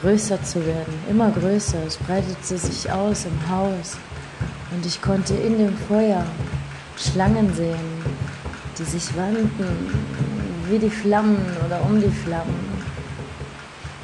größer 0.00 0.42
zu 0.42 0.64
werden, 0.66 0.94
immer 1.08 1.30
größer. 1.30 1.78
Es 1.86 1.96
breitete 1.96 2.58
sich 2.58 2.90
aus 2.90 3.24
im 3.24 3.50
Haus 3.50 3.96
und 4.72 4.84
ich 4.84 5.00
konnte 5.00 5.34
in 5.34 5.58
dem 5.58 5.76
Feuer 5.88 6.24
Schlangen 6.96 7.52
sehen, 7.54 8.04
die 8.78 8.84
sich 8.84 9.16
wandten 9.16 10.20
wie 10.68 10.78
die 10.78 10.90
Flammen 10.90 11.44
oder 11.66 11.82
um 11.82 12.00
die 12.00 12.10
Flammen. 12.10 12.70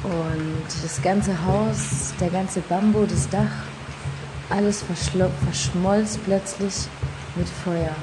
Und 0.03 0.83
das 0.83 1.01
ganze 1.01 1.31
Haus, 1.45 2.13
der 2.19 2.29
ganze 2.29 2.59
Bambu, 2.61 3.05
das 3.05 3.27
Dach, 3.29 3.65
alles 4.49 4.83
verschmolz 4.83 6.17
plötzlich 6.25 6.87
mit 7.35 7.47
Feuer. 7.47 7.95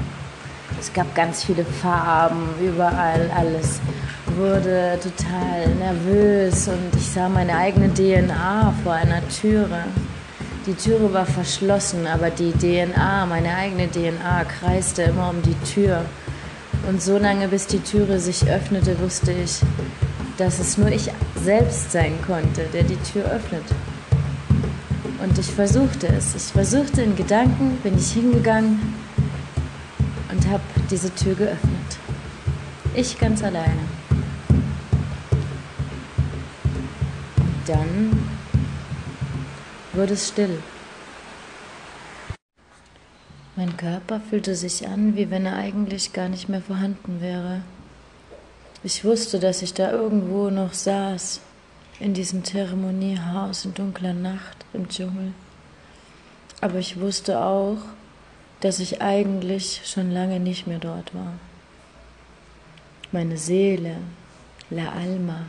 Es 0.80 0.92
gab 0.92 1.14
ganz 1.14 1.44
viele 1.44 1.64
Farben, 1.64 2.48
überall 2.60 3.30
alles 3.36 3.80
wurde 4.36 4.98
total 5.02 5.68
nervös 5.76 6.68
und 6.68 6.94
ich 6.96 7.08
sah 7.08 7.28
meine 7.28 7.56
eigene 7.56 7.92
DNA 7.92 8.74
vor 8.82 8.92
einer 8.92 9.26
Türe. 9.28 9.84
Die 10.66 10.74
Türe 10.74 11.12
war 11.12 11.26
verschlossen, 11.26 12.06
aber 12.06 12.30
die 12.30 12.52
DNA, 12.52 13.26
meine 13.26 13.54
eigene 13.54 13.90
DNA, 13.90 14.44
kreiste 14.44 15.02
immer 15.02 15.30
um 15.30 15.42
die 15.42 15.56
Tür. 15.72 16.04
Und 16.88 17.02
so 17.02 17.18
lange, 17.18 17.48
bis 17.48 17.66
die 17.66 17.80
Türe 17.80 18.18
sich 18.18 18.46
öffnete, 18.48 18.98
wusste 19.00 19.32
ich, 19.32 19.60
dass 20.38 20.58
es 20.58 20.78
nur 20.78 20.90
ich 20.90 21.10
selbst 21.42 21.92
sein 21.92 22.12
konnte, 22.26 22.64
der 22.72 22.82
die 22.82 22.96
Tür 22.96 23.24
öffnet. 23.24 23.64
Und 25.22 25.38
ich 25.38 25.50
versuchte 25.50 26.08
es. 26.08 26.34
Ich 26.34 26.52
versuchte 26.52 27.02
in 27.02 27.16
Gedanken, 27.16 27.78
bin 27.82 27.96
ich 27.96 28.12
hingegangen 28.12 28.80
und 30.30 30.48
habe 30.48 30.62
diese 30.90 31.14
Tür 31.14 31.34
geöffnet. 31.34 31.98
Ich 32.94 33.18
ganz 33.18 33.42
alleine. 33.42 33.93
Dann 37.66 38.28
wurde 39.92 40.14
es 40.14 40.28
still. 40.28 40.58
Mein 43.56 43.76
Körper 43.76 44.20
fühlte 44.20 44.56
sich 44.56 44.88
an, 44.88 45.16
wie 45.16 45.30
wenn 45.30 45.46
er 45.46 45.56
eigentlich 45.56 46.12
gar 46.12 46.28
nicht 46.28 46.48
mehr 46.48 46.60
vorhanden 46.60 47.20
wäre. 47.20 47.62
Ich 48.82 49.04
wusste, 49.04 49.38
dass 49.38 49.62
ich 49.62 49.74
da 49.74 49.92
irgendwo 49.92 50.50
noch 50.50 50.74
saß, 50.74 51.40
in 52.00 52.14
diesem 52.14 52.44
Zeremoniehaus 52.44 53.64
in 53.64 53.74
dunkler 53.74 54.12
Nacht 54.12 54.64
im 54.72 54.88
Dschungel. 54.88 55.32
Aber 56.60 56.78
ich 56.78 57.00
wusste 57.00 57.40
auch, 57.40 57.78
dass 58.60 58.80
ich 58.80 59.00
eigentlich 59.00 59.82
schon 59.84 60.10
lange 60.10 60.40
nicht 60.40 60.66
mehr 60.66 60.78
dort 60.78 61.14
war. 61.14 61.34
Meine 63.12 63.36
Seele, 63.36 63.96
La 64.70 64.90
Alma, 64.92 65.42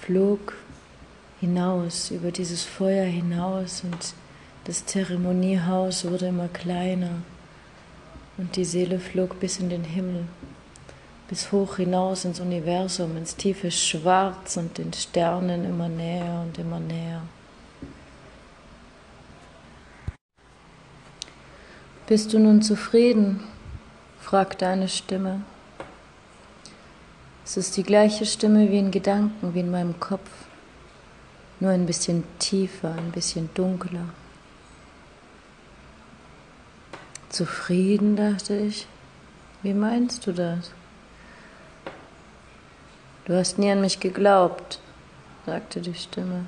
flog 0.00 0.54
hinaus, 1.46 2.10
über 2.10 2.32
dieses 2.32 2.64
Feuer 2.64 3.04
hinaus 3.04 3.84
und 3.84 4.14
das 4.64 4.84
Zeremoniehaus 4.84 6.04
wurde 6.04 6.26
immer 6.26 6.48
kleiner 6.48 7.22
und 8.36 8.56
die 8.56 8.64
Seele 8.64 8.98
flog 8.98 9.38
bis 9.38 9.60
in 9.60 9.68
den 9.68 9.84
Himmel, 9.84 10.24
bis 11.28 11.52
hoch 11.52 11.76
hinaus 11.76 12.24
ins 12.24 12.40
Universum, 12.40 13.16
ins 13.16 13.36
tiefe 13.36 13.70
Schwarz 13.70 14.56
und 14.56 14.76
den 14.76 14.92
Sternen 14.92 15.64
immer 15.64 15.88
näher 15.88 16.44
und 16.44 16.58
immer 16.58 16.80
näher. 16.80 17.22
Bist 22.08 22.32
du 22.32 22.40
nun 22.40 22.60
zufrieden? 22.60 23.44
fragte 24.20 24.66
eine 24.66 24.88
Stimme. 24.88 25.42
Es 27.44 27.56
ist 27.56 27.76
die 27.76 27.84
gleiche 27.84 28.26
Stimme 28.26 28.72
wie 28.72 28.80
in 28.80 28.90
Gedanken, 28.90 29.54
wie 29.54 29.60
in 29.60 29.70
meinem 29.70 30.00
Kopf, 30.00 30.45
nur 31.60 31.70
ein 31.70 31.86
bisschen 31.86 32.24
tiefer, 32.38 32.94
ein 32.94 33.12
bisschen 33.12 33.50
dunkler. 33.54 34.08
Zufrieden, 37.28 38.16
dachte 38.16 38.56
ich. 38.56 38.86
Wie 39.62 39.74
meinst 39.74 40.26
du 40.26 40.32
das? 40.32 40.70
Du 43.24 43.36
hast 43.36 43.58
nie 43.58 43.70
an 43.70 43.80
mich 43.80 43.98
geglaubt, 44.00 44.80
sagte 45.44 45.80
die 45.80 45.94
Stimme. 45.94 46.46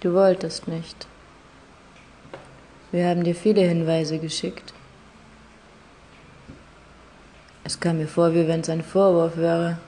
Du 0.00 0.12
wolltest 0.12 0.68
nicht. 0.68 1.06
Wir 2.92 3.08
haben 3.08 3.24
dir 3.24 3.34
viele 3.34 3.62
Hinweise 3.62 4.18
geschickt. 4.18 4.72
Es 7.64 7.80
kam 7.80 7.98
mir 7.98 8.06
vor, 8.06 8.32
wie 8.32 8.46
wenn 8.46 8.60
es 8.60 8.70
ein 8.70 8.84
Vorwurf 8.84 9.36
wäre. 9.36 9.78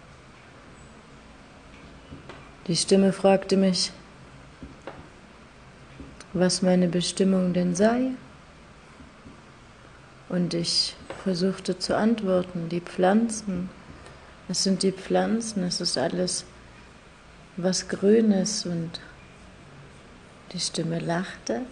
Die 2.68 2.76
Stimme 2.76 3.14
fragte 3.14 3.56
mich, 3.56 3.92
was 6.34 6.60
meine 6.60 6.88
Bestimmung 6.88 7.54
denn 7.54 7.74
sei. 7.74 8.10
Und 10.28 10.52
ich 10.52 10.94
versuchte 11.24 11.78
zu 11.78 11.96
antworten, 11.96 12.68
die 12.68 12.82
Pflanzen, 12.82 13.70
es 14.50 14.64
sind 14.64 14.82
die 14.82 14.92
Pflanzen, 14.92 15.64
es 15.64 15.80
ist 15.80 15.96
alles, 15.96 16.44
was 17.56 17.88
grün 17.88 18.32
ist. 18.32 18.66
Und 18.66 19.00
die 20.52 20.60
Stimme 20.60 20.98
lachte 20.98 21.62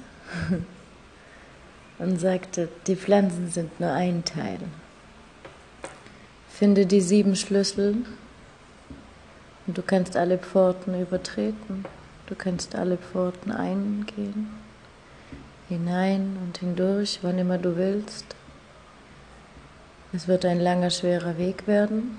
und 1.99 2.19
sagte, 2.19 2.71
die 2.87 2.97
Pflanzen 2.97 3.51
sind 3.51 3.81
nur 3.81 3.93
ein 3.93 4.25
Teil. 4.25 4.61
Finde 6.49 6.87
die 6.87 7.03
sieben 7.03 7.37
Schlüssel 7.37 7.97
und 9.67 9.77
du 9.77 9.83
kannst 9.83 10.17
alle 10.17 10.39
Pforten 10.39 11.01
übertreten. 11.01 11.85
Du 12.27 12.35
kannst 12.35 12.75
alle 12.75 12.97
Pforten 12.97 13.53
eingehen, 13.53 14.51
hinein 15.69 16.37
und 16.43 16.59
hindurch, 16.59 17.21
wann 17.23 17.39
immer 17.39 17.59
du 17.59 17.77
willst. 17.77 18.27
Es 20.13 20.27
wird 20.27 20.45
ein 20.45 20.61
langer, 20.61 20.91
schwerer 20.91 21.39
Weg 21.39 21.67
werden, 21.67 22.19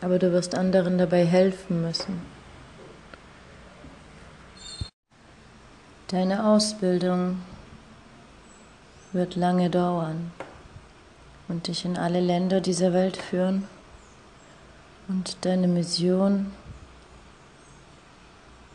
aber 0.00 0.18
du 0.18 0.32
wirst 0.32 0.54
anderen 0.54 0.98
dabei 0.98 1.24
helfen 1.24 1.82
müssen. 1.82 2.20
Deine 6.08 6.44
Ausbildung 6.44 7.38
wird 9.12 9.36
lange 9.36 9.70
dauern 9.70 10.32
und 11.48 11.68
dich 11.68 11.86
in 11.86 11.96
alle 11.96 12.20
Länder 12.20 12.60
dieser 12.60 12.92
Welt 12.92 13.16
führen. 13.16 13.66
Und 15.08 15.36
deine 15.42 15.68
Mission 15.68 16.52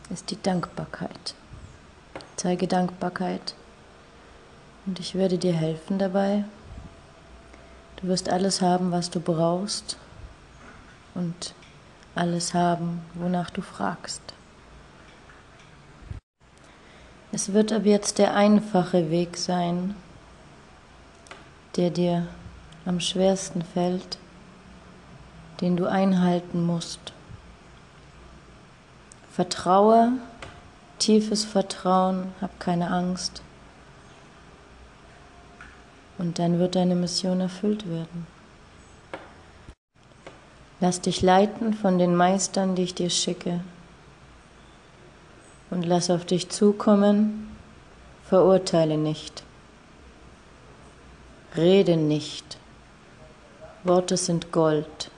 ist 0.09 0.29
die 0.29 0.41
Dankbarkeit. 0.41 1.35
Zeige 2.35 2.67
Dankbarkeit 2.67 3.55
und 4.85 4.99
ich 4.99 5.15
werde 5.15 5.37
dir 5.37 5.53
helfen 5.53 5.99
dabei. 5.99 6.45
Du 7.97 8.07
wirst 8.07 8.29
alles 8.29 8.61
haben, 8.61 8.91
was 8.91 9.09
du 9.09 9.19
brauchst 9.19 9.97
und 11.15 11.53
alles 12.15 12.53
haben, 12.53 13.01
wonach 13.15 13.49
du 13.49 13.61
fragst. 13.61 14.21
Es 17.31 17.53
wird 17.53 17.73
ab 17.73 17.85
jetzt 17.85 18.19
der 18.19 18.35
einfache 18.35 19.11
Weg 19.11 19.35
sein, 19.35 19.95
der 21.75 21.89
dir 21.89 22.27
am 22.85 22.99
schwersten 22.99 23.63
fällt, 23.63 24.17
den 25.61 25.77
du 25.77 25.85
einhalten 25.85 26.65
musst. 26.65 27.13
Vertraue, 29.31 30.13
tiefes 30.99 31.45
Vertrauen, 31.45 32.33
hab 32.41 32.59
keine 32.59 32.91
Angst. 32.91 33.41
Und 36.17 36.39
dann 36.39 36.59
wird 36.59 36.75
deine 36.75 36.95
Mission 36.95 37.41
erfüllt 37.41 37.87
werden. 37.89 38.25
Lass 40.79 41.01
dich 41.01 41.21
leiten 41.21 41.73
von 41.73 41.97
den 41.97 42.15
Meistern, 42.15 42.75
die 42.75 42.83
ich 42.83 42.95
dir 42.95 43.09
schicke. 43.09 43.61
Und 45.69 45.85
lass 45.85 46.09
auf 46.09 46.25
dich 46.25 46.49
zukommen, 46.49 47.55
verurteile 48.25 48.97
nicht. 48.97 49.43
Rede 51.55 51.97
nicht. 51.97 52.57
Worte 53.83 54.17
sind 54.17 54.51
Gold. 54.51 55.11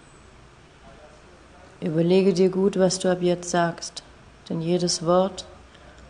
Überlege 1.81 2.33
dir 2.33 2.49
gut, 2.49 2.77
was 2.77 2.99
du 2.99 3.09
ab 3.09 3.19
jetzt 3.21 3.49
sagst, 3.51 4.03
denn 4.49 4.59
jedes 4.59 5.05
Wort 5.05 5.45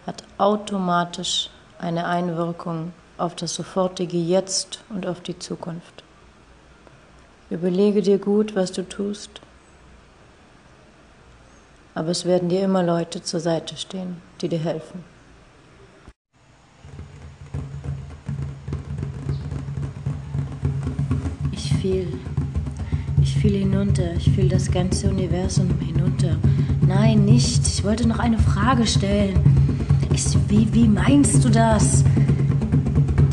hat 0.07 0.23
automatisch 0.39 1.51
eine 1.77 2.07
Einwirkung 2.07 2.91
auf 3.19 3.35
das 3.35 3.53
sofortige 3.53 4.17
Jetzt 4.17 4.83
und 4.89 5.05
auf 5.05 5.21
die 5.21 5.37
Zukunft. 5.37 6.03
Überlege 7.51 8.01
dir 8.01 8.17
gut, 8.17 8.55
was 8.55 8.71
du 8.71 8.87
tust, 8.87 9.41
aber 11.93 12.09
es 12.09 12.25
werden 12.25 12.49
dir 12.49 12.61
immer 12.63 12.81
Leute 12.81 13.21
zur 13.21 13.39
Seite 13.39 13.77
stehen, 13.77 14.21
die 14.41 14.49
dir 14.49 14.59
helfen. 14.59 15.03
Ich 21.51 21.73
fiel 21.73 22.19
fiel 23.39 23.59
hinunter, 23.59 24.15
ich 24.17 24.29
fiel 24.31 24.49
das 24.49 24.69
ganze 24.69 25.09
Universum 25.09 25.69
hinunter. 25.79 26.35
Nein, 26.85 27.23
nicht. 27.23 27.65
Ich 27.67 27.85
wollte 27.85 28.05
noch 28.05 28.19
eine 28.19 28.37
Frage 28.37 28.85
stellen. 28.85 29.39
Ich, 30.13 30.25
wie, 30.49 30.67
wie 30.73 30.89
meinst 30.89 31.45
du 31.45 31.49
das? 31.49 32.03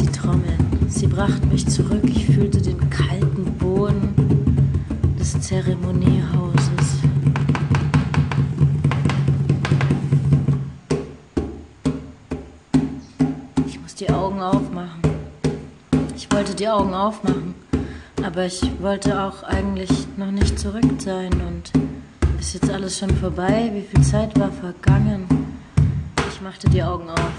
Die 0.00 0.06
Trommeln, 0.06 0.86
sie 0.88 1.08
brachten 1.08 1.48
mich 1.48 1.66
zurück. 1.66 2.04
Ich 2.04 2.26
fühlte 2.26 2.62
den 2.62 2.88
kalten 2.88 3.46
Boden 3.58 4.14
des 5.18 5.40
Zeremoniehauses. 5.40 7.00
Ich 13.66 13.80
muss 13.80 13.94
die 13.96 14.08
Augen 14.10 14.40
aufmachen. 14.40 15.00
Ich 16.14 16.30
wollte 16.30 16.54
die 16.54 16.68
Augen 16.68 16.94
aufmachen. 16.94 17.65
Aber 18.26 18.44
ich 18.44 18.60
wollte 18.80 19.22
auch 19.22 19.44
eigentlich 19.44 19.88
noch 20.16 20.32
nicht 20.32 20.58
zurück 20.58 20.82
sein 20.98 21.32
und 21.32 21.70
ist 22.40 22.54
jetzt 22.54 22.68
alles 22.68 22.98
schon 22.98 23.16
vorbei? 23.18 23.70
Wie 23.72 23.82
viel 23.82 24.04
Zeit 24.04 24.36
war 24.36 24.50
vergangen? 24.50 25.28
Ich 26.28 26.40
machte 26.40 26.68
die 26.68 26.82
Augen 26.82 27.08
auf. 27.08 27.30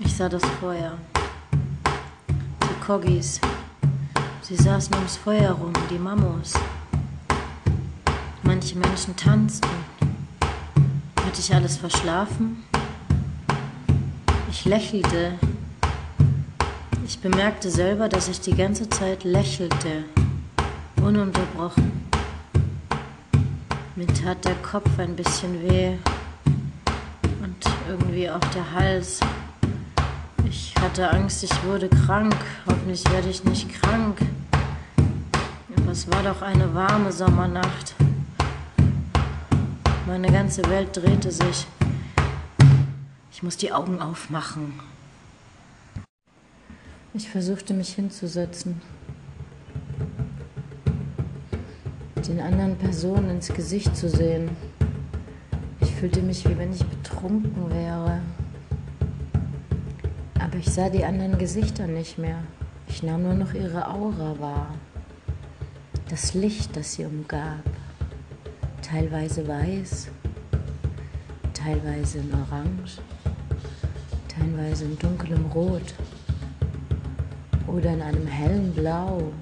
Ich 0.00 0.16
sah 0.16 0.30
das 0.30 0.42
Feuer. 0.62 0.96
Die 2.62 2.80
Kogis. 2.86 3.38
Sie 4.40 4.56
saßen 4.56 4.94
ums 4.94 5.18
Feuer 5.18 5.50
rum, 5.52 5.74
die 5.90 5.98
Mamos. 5.98 6.54
Manche 8.44 8.78
Menschen 8.78 9.14
tanzten. 9.14 9.68
Hatte 11.16 11.38
ich 11.38 11.54
alles 11.54 11.76
verschlafen? 11.76 12.64
Ich 14.50 14.64
lächelte. 14.64 15.34
Ich 17.24 17.30
bemerkte 17.30 17.70
selber, 17.70 18.08
dass 18.08 18.26
ich 18.26 18.40
die 18.40 18.56
ganze 18.56 18.90
Zeit 18.90 19.22
lächelte, 19.22 20.02
ununterbrochen. 20.96 22.02
Mir 23.94 24.08
tat 24.08 24.44
der 24.44 24.56
Kopf 24.56 24.98
ein 24.98 25.14
bisschen 25.14 25.62
weh 25.62 25.92
und 27.40 27.54
irgendwie 27.88 28.28
auch 28.28 28.40
der 28.40 28.72
Hals. 28.72 29.20
Ich 30.48 30.74
hatte 30.80 31.08
Angst, 31.12 31.44
ich 31.44 31.64
wurde 31.64 31.88
krank. 31.88 32.34
Hoffentlich 32.66 33.08
werde 33.12 33.28
ich 33.28 33.44
nicht 33.44 33.72
krank. 33.72 34.18
Aber 35.76 35.92
es 35.92 36.10
war 36.10 36.24
doch 36.24 36.42
eine 36.42 36.74
warme 36.74 37.12
Sommernacht. 37.12 37.94
Meine 40.08 40.32
ganze 40.32 40.68
Welt 40.68 40.88
drehte 40.96 41.30
sich. 41.30 41.68
Ich 43.30 43.44
muss 43.44 43.56
die 43.58 43.72
Augen 43.72 44.00
aufmachen. 44.00 44.80
Ich 47.14 47.28
versuchte 47.28 47.74
mich 47.74 47.94
hinzusetzen, 47.94 48.80
den 52.26 52.40
anderen 52.40 52.76
Personen 52.76 53.30
ins 53.30 53.52
Gesicht 53.52 53.96
zu 53.96 54.08
sehen. 54.08 54.50
Ich 55.80 55.90
fühlte 55.92 56.22
mich, 56.22 56.48
wie 56.48 56.56
wenn 56.56 56.72
ich 56.72 56.84
betrunken 56.84 57.70
wäre. 57.70 58.20
Aber 60.38 60.56
ich 60.56 60.70
sah 60.70 60.88
die 60.88 61.04
anderen 61.04 61.38
Gesichter 61.38 61.86
nicht 61.86 62.18
mehr. 62.18 62.42
Ich 62.88 63.02
nahm 63.02 63.22
nur 63.22 63.34
noch 63.34 63.54
ihre 63.54 63.88
Aura 63.88 64.38
wahr. 64.38 64.74
Das 66.08 66.34
Licht, 66.34 66.76
das 66.76 66.94
sie 66.94 67.04
umgab 67.04 67.62
teilweise 68.92 69.48
weiß, 69.48 70.08
teilweise 71.54 72.18
in 72.18 72.30
Orange, 72.34 72.98
teilweise 74.28 74.84
in 74.84 74.98
dunklem 74.98 75.46
Rot 75.46 75.94
oder 77.72 77.92
in 77.92 78.02
einem 78.02 78.26
hellen 78.26 78.72
Blau. 78.72 79.32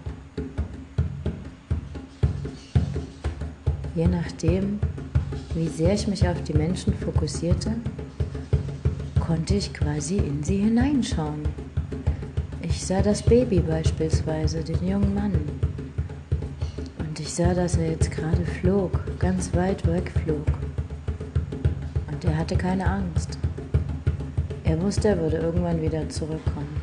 Je 3.94 4.06
nachdem, 4.06 4.78
wie 5.54 5.68
sehr 5.68 5.94
ich 5.94 6.06
mich 6.06 6.26
auf 6.26 6.40
die 6.44 6.54
Menschen 6.54 6.94
fokussierte, 6.94 7.72
konnte 9.18 9.54
ich 9.54 9.72
quasi 9.72 10.18
in 10.18 10.42
sie 10.42 10.58
hineinschauen. 10.58 11.42
Ich 12.62 12.86
sah 12.86 13.02
das 13.02 13.22
Baby 13.22 13.60
beispielsweise, 13.60 14.62
den 14.62 14.86
jungen 14.86 15.14
Mann. 15.14 15.32
Und 16.98 17.18
ich 17.18 17.32
sah, 17.32 17.52
dass 17.52 17.76
er 17.76 17.90
jetzt 17.90 18.10
gerade 18.10 18.44
flog, 18.60 19.00
ganz 19.18 19.52
weit 19.54 19.86
weg 19.86 20.12
flog. 20.24 20.46
Und 22.10 22.24
er 22.24 22.36
hatte 22.36 22.56
keine 22.56 22.86
Angst. 22.86 23.38
Er 24.64 24.80
wusste, 24.80 25.08
er 25.08 25.18
würde 25.18 25.38
irgendwann 25.38 25.82
wieder 25.82 26.08
zurückkommen. 26.08 26.79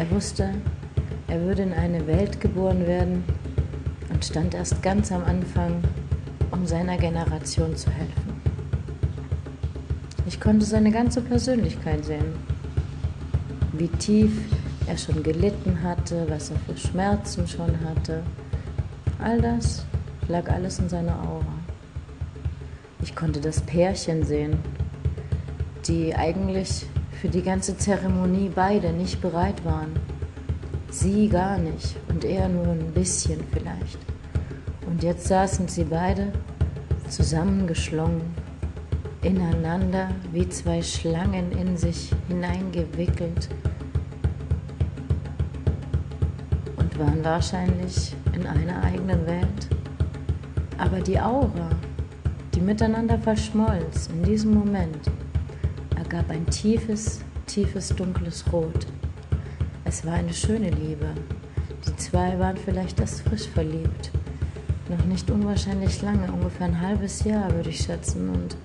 Er 0.00 0.10
wusste, 0.10 0.54
er 1.28 1.42
würde 1.42 1.60
in 1.60 1.74
eine 1.74 2.06
Welt 2.06 2.40
geboren 2.40 2.86
werden 2.86 3.22
und 4.08 4.24
stand 4.24 4.54
erst 4.54 4.82
ganz 4.82 5.12
am 5.12 5.22
Anfang, 5.24 5.82
um 6.52 6.64
seiner 6.66 6.96
Generation 6.96 7.76
zu 7.76 7.90
helfen. 7.90 8.40
Ich 10.24 10.40
konnte 10.40 10.64
seine 10.64 10.90
ganze 10.90 11.20
Persönlichkeit 11.20 12.02
sehen, 12.06 12.32
wie 13.74 13.88
tief 13.88 14.32
er 14.86 14.96
schon 14.96 15.22
gelitten 15.22 15.82
hatte, 15.82 16.24
was 16.30 16.48
er 16.48 16.56
für 16.60 16.78
Schmerzen 16.78 17.46
schon 17.46 17.78
hatte, 17.84 18.22
All 19.18 19.38
das 19.38 19.84
lag 20.28 20.50
alles 20.50 20.78
in 20.78 20.88
seiner 20.88 21.12
Aura. 21.28 21.44
Ich 23.02 23.14
konnte 23.14 23.38
das 23.38 23.60
Pärchen 23.60 24.24
sehen, 24.24 24.56
die 25.86 26.14
eigentlich 26.14 26.86
für 27.20 27.28
die 27.28 27.42
ganze 27.42 27.76
Zeremonie 27.76 28.50
beide 28.54 28.94
nicht 28.94 29.20
bereit 29.20 29.62
waren. 29.62 29.92
Sie 30.90 31.28
gar 31.28 31.58
nicht 31.58 31.96
und 32.08 32.24
er 32.24 32.48
nur 32.48 32.68
ein 32.68 32.92
bisschen 32.94 33.40
vielleicht. 33.52 33.98
Und 34.86 35.02
jetzt 35.02 35.28
saßen 35.28 35.68
sie 35.68 35.84
beide 35.84 36.32
zusammengeschlungen, 37.08 38.22
ineinander 39.22 40.08
wie 40.32 40.48
zwei 40.48 40.80
Schlangen 40.80 41.52
in 41.52 41.76
sich 41.76 42.10
hineingewickelt 42.28 43.50
und 46.76 46.98
waren 46.98 47.22
wahrscheinlich 47.22 48.16
in 48.32 48.46
einer 48.46 48.82
eigenen 48.82 49.26
Welt. 49.26 49.68
Aber 50.78 51.00
die 51.00 51.20
Aura, 51.20 51.68
die 52.54 52.62
miteinander 52.62 53.18
verschmolz 53.18 54.08
in 54.08 54.22
diesem 54.22 54.54
Moment, 54.54 55.10
ergab 56.12 56.30
ein 56.30 56.46
tiefes, 56.46 57.20
tiefes, 57.46 57.94
dunkles 57.94 58.44
Rot. 58.52 58.86
Es 59.84 60.04
war 60.04 60.14
eine 60.14 60.34
schöne 60.34 60.70
Liebe. 60.70 61.06
Die 61.86 61.96
zwei 61.96 62.36
waren 62.36 62.56
vielleicht 62.56 62.98
erst 62.98 63.20
frisch 63.20 63.46
verliebt. 63.46 64.10
Noch 64.88 65.04
nicht 65.04 65.30
unwahrscheinlich 65.30 66.02
lange, 66.02 66.32
ungefähr 66.32 66.66
ein 66.66 66.80
halbes 66.80 67.22
Jahr, 67.22 67.48
würde 67.54 67.70
ich 67.70 67.82
schätzen. 67.82 68.28
Und 68.28 68.56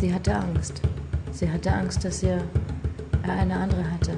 sie 0.00 0.12
hatte 0.12 0.34
Angst. 0.34 0.82
Sie 1.30 1.48
hatte 1.48 1.72
Angst, 1.72 2.04
dass 2.04 2.24
er 2.24 2.42
eine 3.22 3.54
andere 3.54 3.88
hatte, 3.88 4.14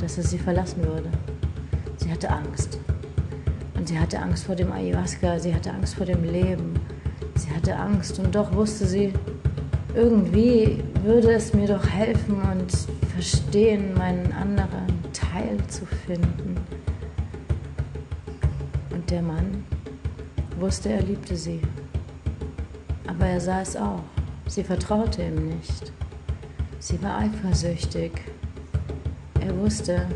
dass 0.00 0.18
er 0.18 0.24
sie 0.24 0.38
verlassen 0.38 0.84
würde. 0.84 1.08
Sie 1.96 2.12
hatte 2.12 2.28
Angst. 2.28 2.78
Und 3.74 3.88
sie 3.88 3.98
hatte 3.98 4.18
Angst 4.18 4.44
vor 4.44 4.54
dem 4.54 4.70
Ayahuasca, 4.70 5.38
sie 5.38 5.54
hatte 5.54 5.72
Angst 5.72 5.94
vor 5.94 6.04
dem 6.04 6.24
Leben. 6.24 6.74
Sie 7.36 7.50
hatte 7.50 7.74
Angst 7.74 8.18
und 8.18 8.34
doch 8.34 8.54
wusste 8.54 8.86
sie, 8.86 9.14
irgendwie 9.94 10.82
würde 11.04 11.32
es 11.32 11.52
mir 11.52 11.66
doch 11.66 11.86
helfen 11.86 12.40
und 12.42 12.72
verstehen, 13.12 13.94
meinen 13.94 14.32
anderen 14.32 14.86
Teil 15.12 15.58
zu 15.68 15.84
finden. 15.84 16.56
Und 18.90 19.10
der 19.10 19.22
Mann 19.22 19.64
wusste, 20.58 20.90
er 20.90 21.02
liebte 21.02 21.36
sie. 21.36 21.60
Aber 23.06 23.26
er 23.26 23.40
sah 23.40 23.60
es 23.60 23.76
auch. 23.76 24.02
Sie 24.46 24.64
vertraute 24.64 25.22
ihm 25.22 25.48
nicht. 25.48 25.92
Sie 26.78 27.02
war 27.02 27.18
eifersüchtig. 27.18 28.12
Er 29.40 29.56
wusste, 29.58 30.06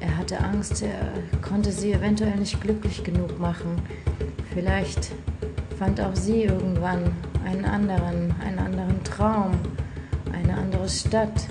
er 0.00 0.16
hatte 0.16 0.40
Angst, 0.40 0.82
er 0.82 1.12
konnte 1.42 1.72
sie 1.72 1.92
eventuell 1.92 2.36
nicht 2.36 2.60
glücklich 2.60 3.04
genug 3.04 3.38
machen. 3.38 3.82
Vielleicht 4.54 5.10
fand 5.78 6.00
auch 6.00 6.14
sie 6.14 6.44
irgendwann 6.44 7.12
einen 7.44 7.64
anderen, 7.64 8.34
einen 8.44 8.58
anderen 8.58 8.69
Traum, 9.20 9.50
eine 10.32 10.56
andere 10.56 10.88
Stadt, 10.88 11.46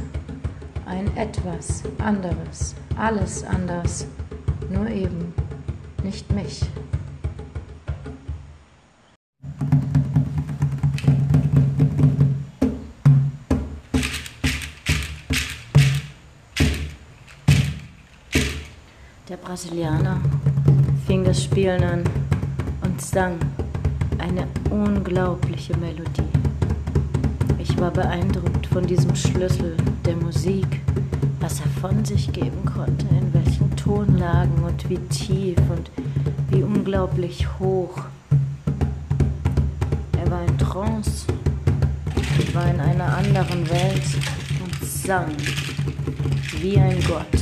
ein 0.87 1.15
etwas 1.15 1.83
anderes, 1.99 2.73
alles 2.97 3.43
anders, 3.43 4.07
nur 4.71 4.89
eben 4.89 5.35
nicht 6.01 6.33
mich. 6.33 6.63
Brasilianer 19.43 20.19
fing 21.07 21.23
das 21.23 21.43
Spielen 21.43 21.83
an 21.83 22.03
und 22.83 23.01
sang 23.01 23.37
eine 24.19 24.47
unglaubliche 24.69 25.75
Melodie. 25.77 26.38
Ich 27.79 27.81
war 27.81 27.91
beeindruckt 27.91 28.67
von 28.67 28.85
diesem 28.85 29.15
Schlüssel 29.15 29.77
der 30.05 30.17
Musik, 30.17 30.81
was 31.39 31.61
er 31.61 31.67
von 31.79 32.03
sich 32.03 32.29
geben 32.33 32.65
konnte, 32.65 33.05
in 33.07 33.33
welchen 33.33 33.73
Tonlagen 33.77 34.61
und 34.65 34.89
wie 34.89 34.97
tief 34.97 35.57
und 35.69 35.89
wie 36.49 36.61
unglaublich 36.61 37.47
hoch. 37.57 38.01
Er 40.21 40.29
war 40.29 40.45
in 40.45 40.57
Trance, 40.57 41.25
war 42.51 42.69
in 42.69 42.81
einer 42.81 43.15
anderen 43.15 43.69
Welt 43.69 44.03
und 44.61 44.85
sang 44.85 45.31
wie 46.59 46.77
ein 46.77 47.01
Gott. 47.07 47.38